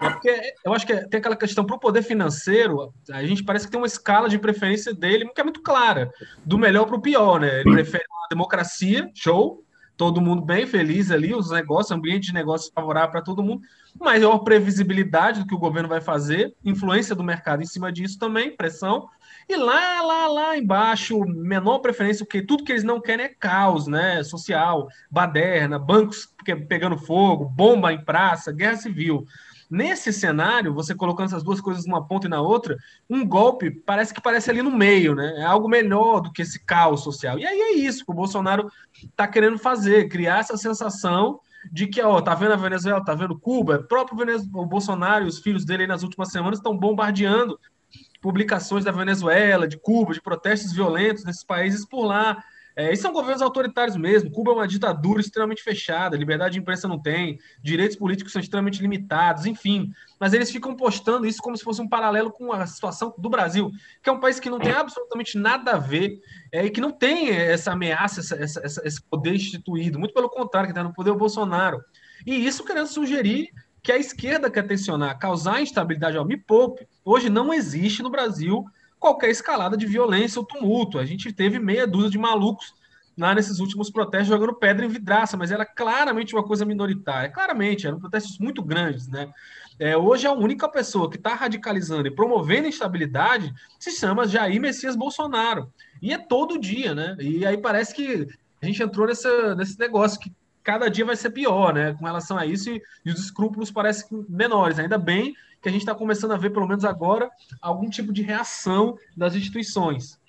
[0.00, 3.64] É porque eu acho que tem aquela questão para o poder financeiro, a gente parece
[3.64, 6.12] que tem uma escala de preferência dele que é muito clara,
[6.44, 7.60] do melhor para o pior, né?
[7.60, 9.64] Ele prefere uma democracia, show,
[10.02, 13.62] todo mundo bem feliz ali, os negócios, ambiente de negócios favorável para todo mundo,
[14.00, 18.56] maior previsibilidade do que o governo vai fazer, influência do mercado em cima disso também,
[18.56, 19.08] pressão,
[19.48, 23.86] e lá, lá, lá embaixo, menor preferência, porque tudo que eles não querem é caos,
[23.86, 24.24] né?
[24.24, 26.28] Social, baderna, bancos
[26.68, 29.24] pegando fogo, bomba em praça, guerra civil.
[29.72, 32.76] Nesse cenário, você colocando essas duas coisas numa ponta e na outra,
[33.08, 35.36] um golpe parece que parece ali no meio, né?
[35.38, 37.38] É algo melhor do que esse caos social.
[37.38, 38.70] E aí é isso que o Bolsonaro
[39.02, 41.40] está querendo fazer, criar essa sensação
[41.72, 45.24] de que, ó, tá vendo a Venezuela, tá vendo Cuba, o próprio Venezuela, o Bolsonaro
[45.24, 47.58] e os filhos dele nas últimas semanas estão bombardeando
[48.20, 52.44] publicações da Venezuela, de Cuba, de protestos violentos nesses países por lá.
[52.74, 54.30] É, e são governos autoritários mesmo.
[54.30, 58.80] Cuba é uma ditadura extremamente fechada, liberdade de imprensa não tem, direitos políticos são extremamente
[58.80, 59.92] limitados, enfim.
[60.18, 63.70] Mas eles ficam postando isso como se fosse um paralelo com a situação do Brasil,
[64.02, 66.20] que é um país que não tem absolutamente nada a ver
[66.50, 69.98] é, e que não tem essa ameaça, essa, essa, esse poder instituído.
[69.98, 71.82] Muito pelo contrário, que está no poder o Bolsonaro.
[72.26, 73.50] E isso querendo sugerir
[73.82, 76.16] que a esquerda quer tensionar, causar instabilidade.
[76.16, 76.86] Ó, me poupe.
[77.04, 78.64] Hoje não existe no Brasil
[79.02, 80.98] qualquer escalada de violência ou tumulto.
[80.98, 82.72] A gente teve meia dúzia de malucos
[83.18, 87.28] lá nesses últimos protestos jogando pedra em vidraça, mas era claramente uma coisa minoritária.
[87.28, 89.30] Claramente, eram protestos muito grandes, né?
[89.78, 94.94] É, hoje a única pessoa que está radicalizando e promovendo instabilidade se chama Jair Messias
[94.94, 95.72] Bolsonaro.
[96.00, 97.16] E é todo dia, né?
[97.18, 98.28] E aí parece que
[98.62, 100.32] a gente entrou nessa, nesse negócio que
[100.62, 101.94] cada dia vai ser pior, né?
[101.94, 104.78] Com relação a isso, e, e os escrúpulos parecem menores.
[104.78, 108.22] Ainda bem que a gente está começando a ver, pelo menos agora, algum tipo de
[108.22, 110.20] reação das instituições.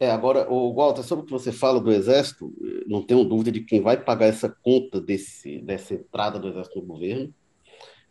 [0.00, 2.52] É, agora, o Walter, sobre o que você fala do Exército,
[2.86, 6.86] não tenho dúvida de quem vai pagar essa conta desse, dessa entrada do Exército no
[6.86, 7.32] governo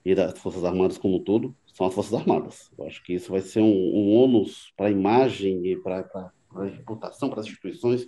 [0.06, 2.72] e das Forças Armadas como um todo, são as Forças Armadas.
[2.78, 6.64] Eu acho que isso vai ser um, um ônus para a imagem e para a
[6.64, 8.08] reputação, para as instituições,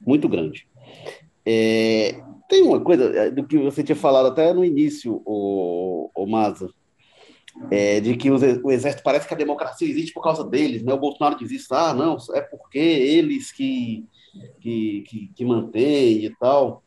[0.00, 0.68] muito grande.
[1.46, 6.26] É, tem uma coisa é, do que você tinha falado até no início, o, o
[6.26, 6.70] Maza,
[7.70, 10.92] é, de que o exército parece que a democracia existe por causa deles, né?
[10.92, 14.04] O Bolsonaro diz isso, ah, não, é porque eles que,
[14.60, 16.82] que, que, que mantêm e tal.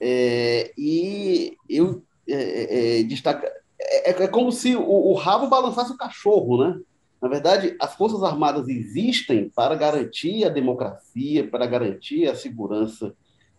[0.00, 3.46] É, e eu é, é, é destaco,
[3.80, 6.80] é, é, como se o, o, rabo balançasse o cachorro, né?
[7.20, 13.14] Na verdade, as Forças Armadas existem para garantir a democracia, para garantir a segurança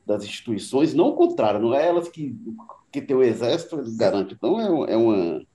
[0.10, 2.36] das instituições, não o contrário, não é elas que,
[2.92, 4.36] que tem o exército, eles garantem.
[4.36, 5.46] Então, é, é uma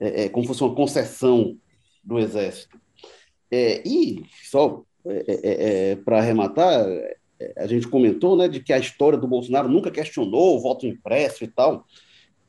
[0.00, 1.56] é, é, como fosse uma concessão
[2.02, 2.80] do Exército.
[3.48, 6.84] É, e, só é, é para arrematar,
[7.56, 11.44] a gente comentou né, de que a história do Bolsonaro nunca questionou o voto impresso
[11.44, 11.86] e tal.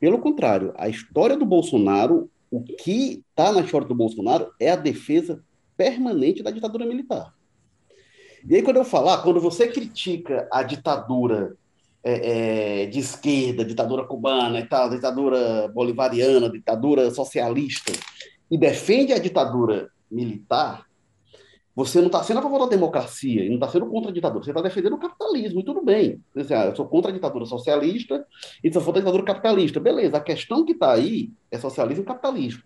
[0.00, 4.76] Pelo contrário, a história do Bolsonaro, o que está na história do Bolsonaro é a
[4.76, 5.40] defesa
[5.76, 7.32] permanente da ditadura militar.
[8.46, 11.56] E aí, quando eu falar, quando você critica a ditadura
[12.02, 17.92] é, é, de esquerda, ditadura cubana e tal, ditadura bolivariana, ditadura socialista,
[18.50, 20.84] e defende a ditadura militar,
[21.74, 24.50] você não está sendo a favor da democracia, não está sendo contra a ditadura, você
[24.50, 26.22] está defendendo o capitalismo, e tudo bem.
[26.34, 28.24] Você, ah, eu sou contra a ditadura socialista
[28.62, 29.80] e sou a favor da ditadura capitalista.
[29.80, 32.62] Beleza, a questão que está aí é socialismo e capitalismo.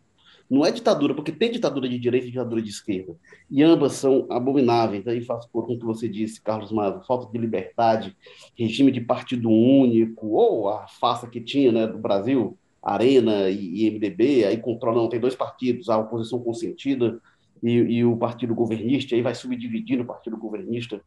[0.51, 3.15] Não é ditadura, porque tem ditadura de direita e ditadura de esquerda.
[3.51, 5.07] E ambas são abomináveis.
[5.07, 8.17] Aí faço por com o que você disse, Carlos Mazo, falta de liberdade,
[8.57, 14.45] regime de partido único, ou a farsa que tinha né, do Brasil, Arena e, MDB,
[14.47, 17.21] aí controla, não, tem dois partidos, a oposição consentida
[17.63, 21.01] e, e o partido governista, aí vai subdividir o partido governista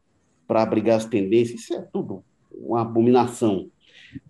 [0.48, 1.62] para abrigar as tendências.
[1.62, 3.71] Isso é tudo uma abominação.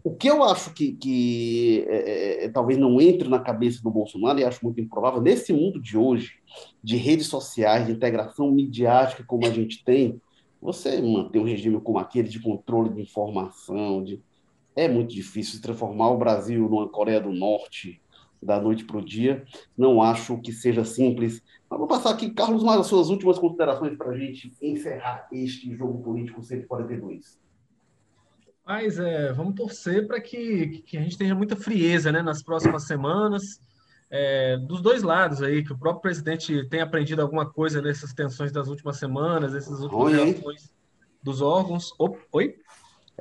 [0.04, 3.92] O que eu acho que, que é, é, é, talvez não entre na cabeça do
[3.92, 6.40] Bolsonaro, e acho muito improvável, nesse mundo de hoje,
[6.84, 10.22] de redes sociais, de integração midiática como a gente tem,
[10.62, 14.22] você manter um regime como aquele de controle de informação, de...
[14.76, 18.02] é muito difícil transformar o Brasil numa Coreia do Norte
[18.42, 19.46] da noite para o dia.
[19.78, 21.44] Não acho que seja simples.
[21.70, 25.74] Mas vou passar aqui, Carlos, mais as suas últimas considerações para a gente encerrar este
[25.76, 27.41] jogo político 142.
[28.72, 32.88] Mas é, vamos torcer para que, que a gente tenha muita frieza né, nas próximas
[32.88, 33.60] semanas,
[34.10, 38.50] é, dos dois lados aí, que o próprio presidente tenha aprendido alguma coisa nessas tensões
[38.50, 40.74] das últimas semanas, essas últimas reações
[41.22, 41.94] dos órgãos.
[42.32, 42.56] Oi?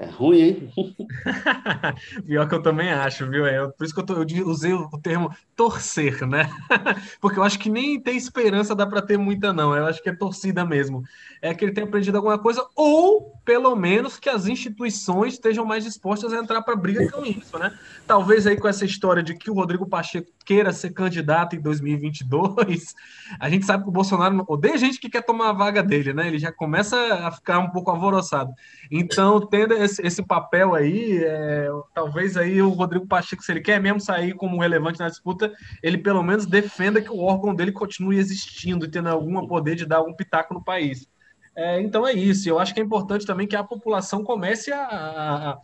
[0.01, 0.73] É ruim, hein?
[2.25, 3.45] Pior que eu também acho, viu?
[3.45, 6.49] É, por isso que eu, tô, eu usei o termo torcer, né?
[7.21, 9.77] Porque eu acho que nem tem esperança, dá para ter muita, não.
[9.77, 11.03] Eu acho que é torcida mesmo.
[11.43, 15.85] É que ele tenha aprendido alguma coisa, ou pelo menos que as instituições estejam mais
[15.85, 17.71] dispostas a entrar para briga com isso, né?
[18.07, 22.95] Talvez aí com essa história de que o Rodrigo Pacheco queira ser candidato em 2022,
[23.39, 26.27] a gente sabe que o Bolsonaro odeia gente que quer tomar a vaga dele, né?
[26.27, 26.97] Ele já começa
[27.27, 28.53] a ficar um pouco alvoroçado.
[28.91, 34.01] Então, tendo esse papel aí, é, talvez aí o Rodrigo Pacheco, se ele quer mesmo
[34.01, 38.85] sair como relevante na disputa, ele pelo menos defenda que o órgão dele continue existindo
[38.85, 41.09] e tendo algum poder de dar algum pitaco no país.
[41.57, 42.49] É, então é isso.
[42.49, 45.59] Eu acho que é importante também que a população comece a, a,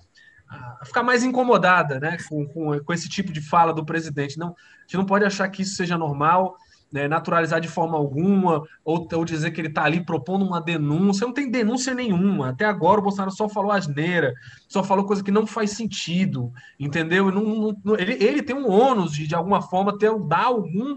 [0.49, 4.39] a ficar mais incomodada né, com, com, com, esse tipo de fala do presidente.
[4.39, 6.57] Não, a gente não pode achar que isso seja normal
[6.93, 11.27] né, naturalizar de forma alguma, ou, ou dizer que ele está ali propondo uma denúncia.
[11.27, 12.51] Não tem denúncia nenhuma.
[12.51, 14.33] Até agora o Bolsonaro só falou asneira,
[14.69, 17.31] só falou coisa que não faz sentido, entendeu?
[17.31, 20.97] Não, não, ele, ele tem um ônus de, de alguma forma, ter, dar algum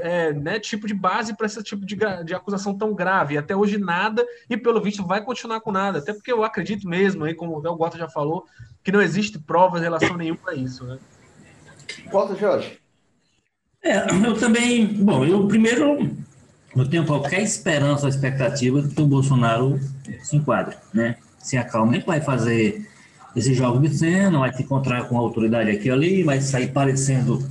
[0.00, 3.34] é, né, tipo de base para esse tipo de, de acusação tão grave.
[3.34, 5.98] E até hoje nada, e pelo visto vai continuar com nada.
[5.98, 8.44] Até porque eu acredito mesmo, aí, como o Gota já falou,
[8.82, 10.84] que não existe provas em relação nenhuma a isso.
[10.84, 10.98] Né?
[12.10, 12.85] Gota, Jorge.
[13.82, 14.86] É, eu também.
[14.86, 16.16] Bom, eu primeiro
[16.76, 19.80] eu tenho qualquer esperança ou expectativa de que o Bolsonaro
[20.22, 21.16] se enquadre, né?
[21.38, 22.86] Se acalme, vai fazer
[23.34, 27.48] esse jogo de cena, vai se encontrar com a autoridade aqui ali, vai sair parecendo,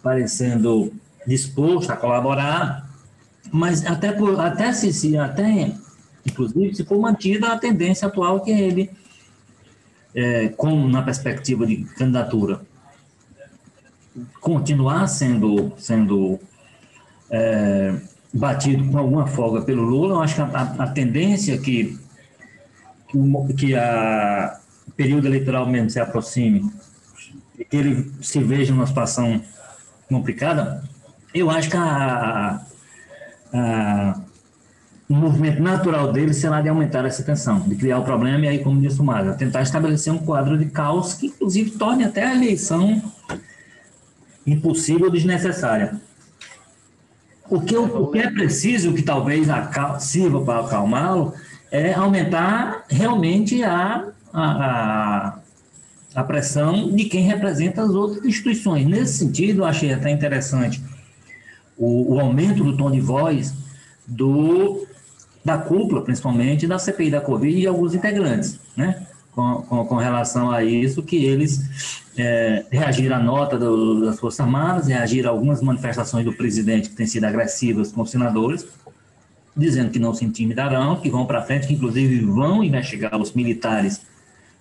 [0.00, 0.92] parecendo
[1.26, 2.88] disposto a colaborar,
[3.50, 5.72] mas até, por, até se, se até,
[6.24, 8.90] inclusive, se for mantida a tendência atual que ele,
[10.14, 12.60] é, com, na perspectiva de candidatura,
[14.40, 16.38] continuar sendo, sendo
[17.30, 17.94] é,
[18.32, 20.46] batido com alguma folga pelo Lula, eu acho que a,
[20.78, 21.98] a, tendência que,
[23.08, 26.70] que, que a o período eleitoral mesmo se aproxime
[27.58, 29.42] e que ele se veja numa situação
[30.08, 30.84] complicada,
[31.34, 32.60] eu acho que a,
[33.52, 34.20] a,
[35.08, 38.58] o movimento natural dele será de aumentar essa tensão, de criar o problema e aí,
[38.60, 42.34] como disse o Mário, tentar estabelecer um quadro de caos que, inclusive, torne até a
[42.34, 43.02] eleição
[44.46, 46.00] impossível, desnecessária.
[47.48, 49.46] O que, o que é preciso, que talvez
[50.00, 51.32] sirva para acalmá-lo,
[51.70, 55.38] é aumentar realmente a, a,
[56.14, 58.86] a, pressão de quem representa as outras instituições.
[58.86, 60.82] Nesse sentido, eu achei até interessante
[61.76, 63.54] o, o aumento do tom de voz
[64.06, 64.86] do,
[65.44, 69.06] da cúpula, principalmente, da CPI da Covid e alguns integrantes, né?
[69.36, 74.40] Com, com, com relação a isso, que eles é, reagiram à nota do, das Forças
[74.40, 78.66] Armadas, reagiram a algumas manifestações do presidente que têm sido agressivas com os senadores,
[79.54, 84.00] dizendo que não se intimidarão, que vão para frente, que inclusive vão investigar os militares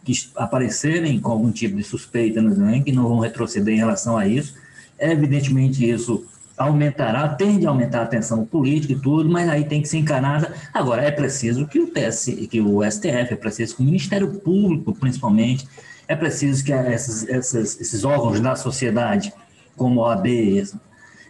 [0.03, 4.27] que aparecerem com algum tipo de suspeita, né, que não vão retroceder em relação a
[4.27, 4.55] isso.
[4.99, 6.25] Evidentemente, isso
[6.57, 10.53] aumentará, tende a aumentar a tensão política e tudo, mas aí tem que ser encarada.
[10.73, 14.93] Agora, é preciso que o, TS, que o STF, é preciso que o Ministério Público,
[14.93, 15.67] principalmente,
[16.07, 19.33] é preciso que esses, esses, esses órgãos da sociedade,
[19.75, 20.27] como a OAB,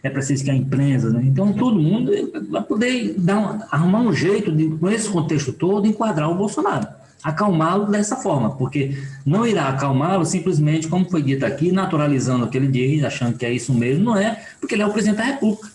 [0.04, 1.24] é preciso que a imprensa, né?
[1.24, 2.12] então todo mundo
[2.50, 6.88] vai poder dar um, arrumar um jeito, de, com esse contexto todo, enquadrar o Bolsonaro
[7.26, 8.96] acalmá-lo dessa forma, porque
[9.26, 13.44] não irá acalmá-lo simplesmente, como foi dito aqui, naturalizando o que ele diz, achando que
[13.44, 15.68] é isso mesmo, não é, porque ele é o presidente da República.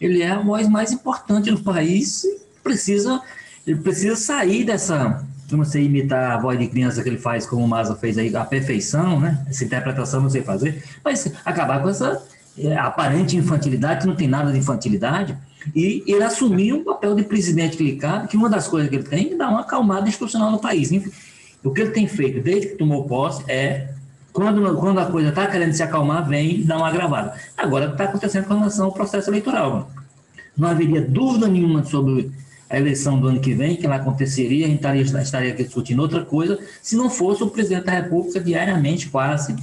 [0.00, 2.24] Ele é a voz mais importante do país,
[2.64, 3.20] precisa,
[3.66, 7.62] ele precisa sair dessa, não sei imitar a voz de criança que ele faz, como
[7.62, 9.44] o Maza fez aí, a perfeição, né?
[9.50, 12.24] Essa interpretação não sei fazer, mas acabar com essa
[12.56, 15.36] é, aparente infantilidade, que não tem nada de infantilidade,
[15.74, 19.32] e ele assumiu um papel de presidente clicado, que uma das coisas que ele tem
[19.32, 20.90] é dar uma acalmada institucional no país.
[21.62, 23.88] O que ele tem feito desde que tomou posse é,
[24.32, 27.34] quando, quando a coisa está querendo se acalmar, vem dar uma agravada.
[27.56, 29.90] Agora está acontecendo com relação ao processo eleitoral.
[30.56, 32.32] Não haveria dúvida nenhuma sobre
[32.68, 36.00] a eleição do ano que vem, que ela aconteceria, a gente estaria, estaria aqui discutindo
[36.00, 39.54] outra coisa, se não fosse o presidente da República diariamente quase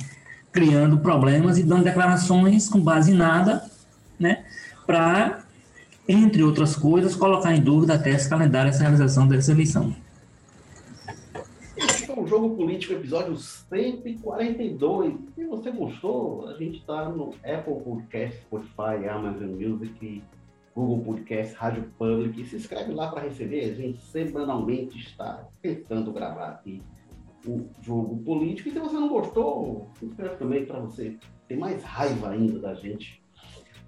[0.52, 3.64] criando problemas e dando declarações com base em nada,
[4.20, 4.44] né,
[4.86, 5.40] para
[6.10, 9.96] entre outras coisas, colocar em dúvida até esse calendário, essa realização dessa eleição.
[11.78, 15.14] Este é um jogo político, episódio 142.
[15.36, 20.24] Se você gostou, a gente está no Apple Podcast, Spotify, Amazon Music,
[20.76, 22.44] Google Podcast, Rádio Public.
[22.44, 23.72] Se inscreve lá para receber.
[23.72, 26.82] A gente semanalmente está tentando gravar aqui
[27.46, 28.70] o jogo político.
[28.70, 31.16] E se você não gostou, se inscreve também para você
[31.48, 33.19] ter mais raiva ainda da gente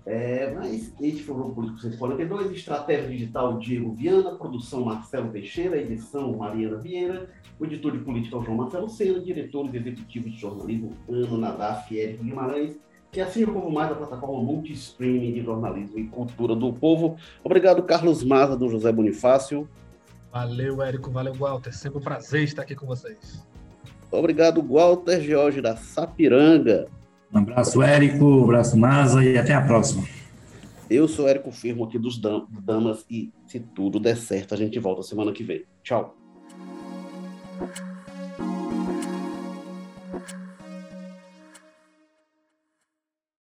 [0.05, 5.77] é, mas este foi o Grupo Político 142, Estratégia Digital Diego Viana, produção Marcelo Teixeira,
[5.77, 7.29] edição Mariana Vieira,
[7.59, 11.99] o editor de política é o João Marcelo Sena, diretores executivos de jornalismo Ano Nadaf,
[11.99, 12.79] Érico Guimarães,
[13.11, 17.17] que assim o povo mais da plataforma multi-streaming de jornalismo e cultura do povo.
[17.43, 19.69] Obrigado, Carlos Maza, do José Bonifácio.
[20.31, 21.73] Valeu, Érico, valeu, Walter.
[21.73, 23.45] Sempre um prazer estar aqui com vocês.
[24.09, 26.87] Obrigado, Walter Jorge, da Sapiranga.
[27.33, 30.03] Um abraço, Érico, um abraço, Maza, e até a próxima.
[30.89, 35.01] Eu sou Érico Firmo aqui dos Damas e se tudo der certo, a gente volta
[35.01, 35.63] semana que vem.
[35.81, 36.17] Tchau.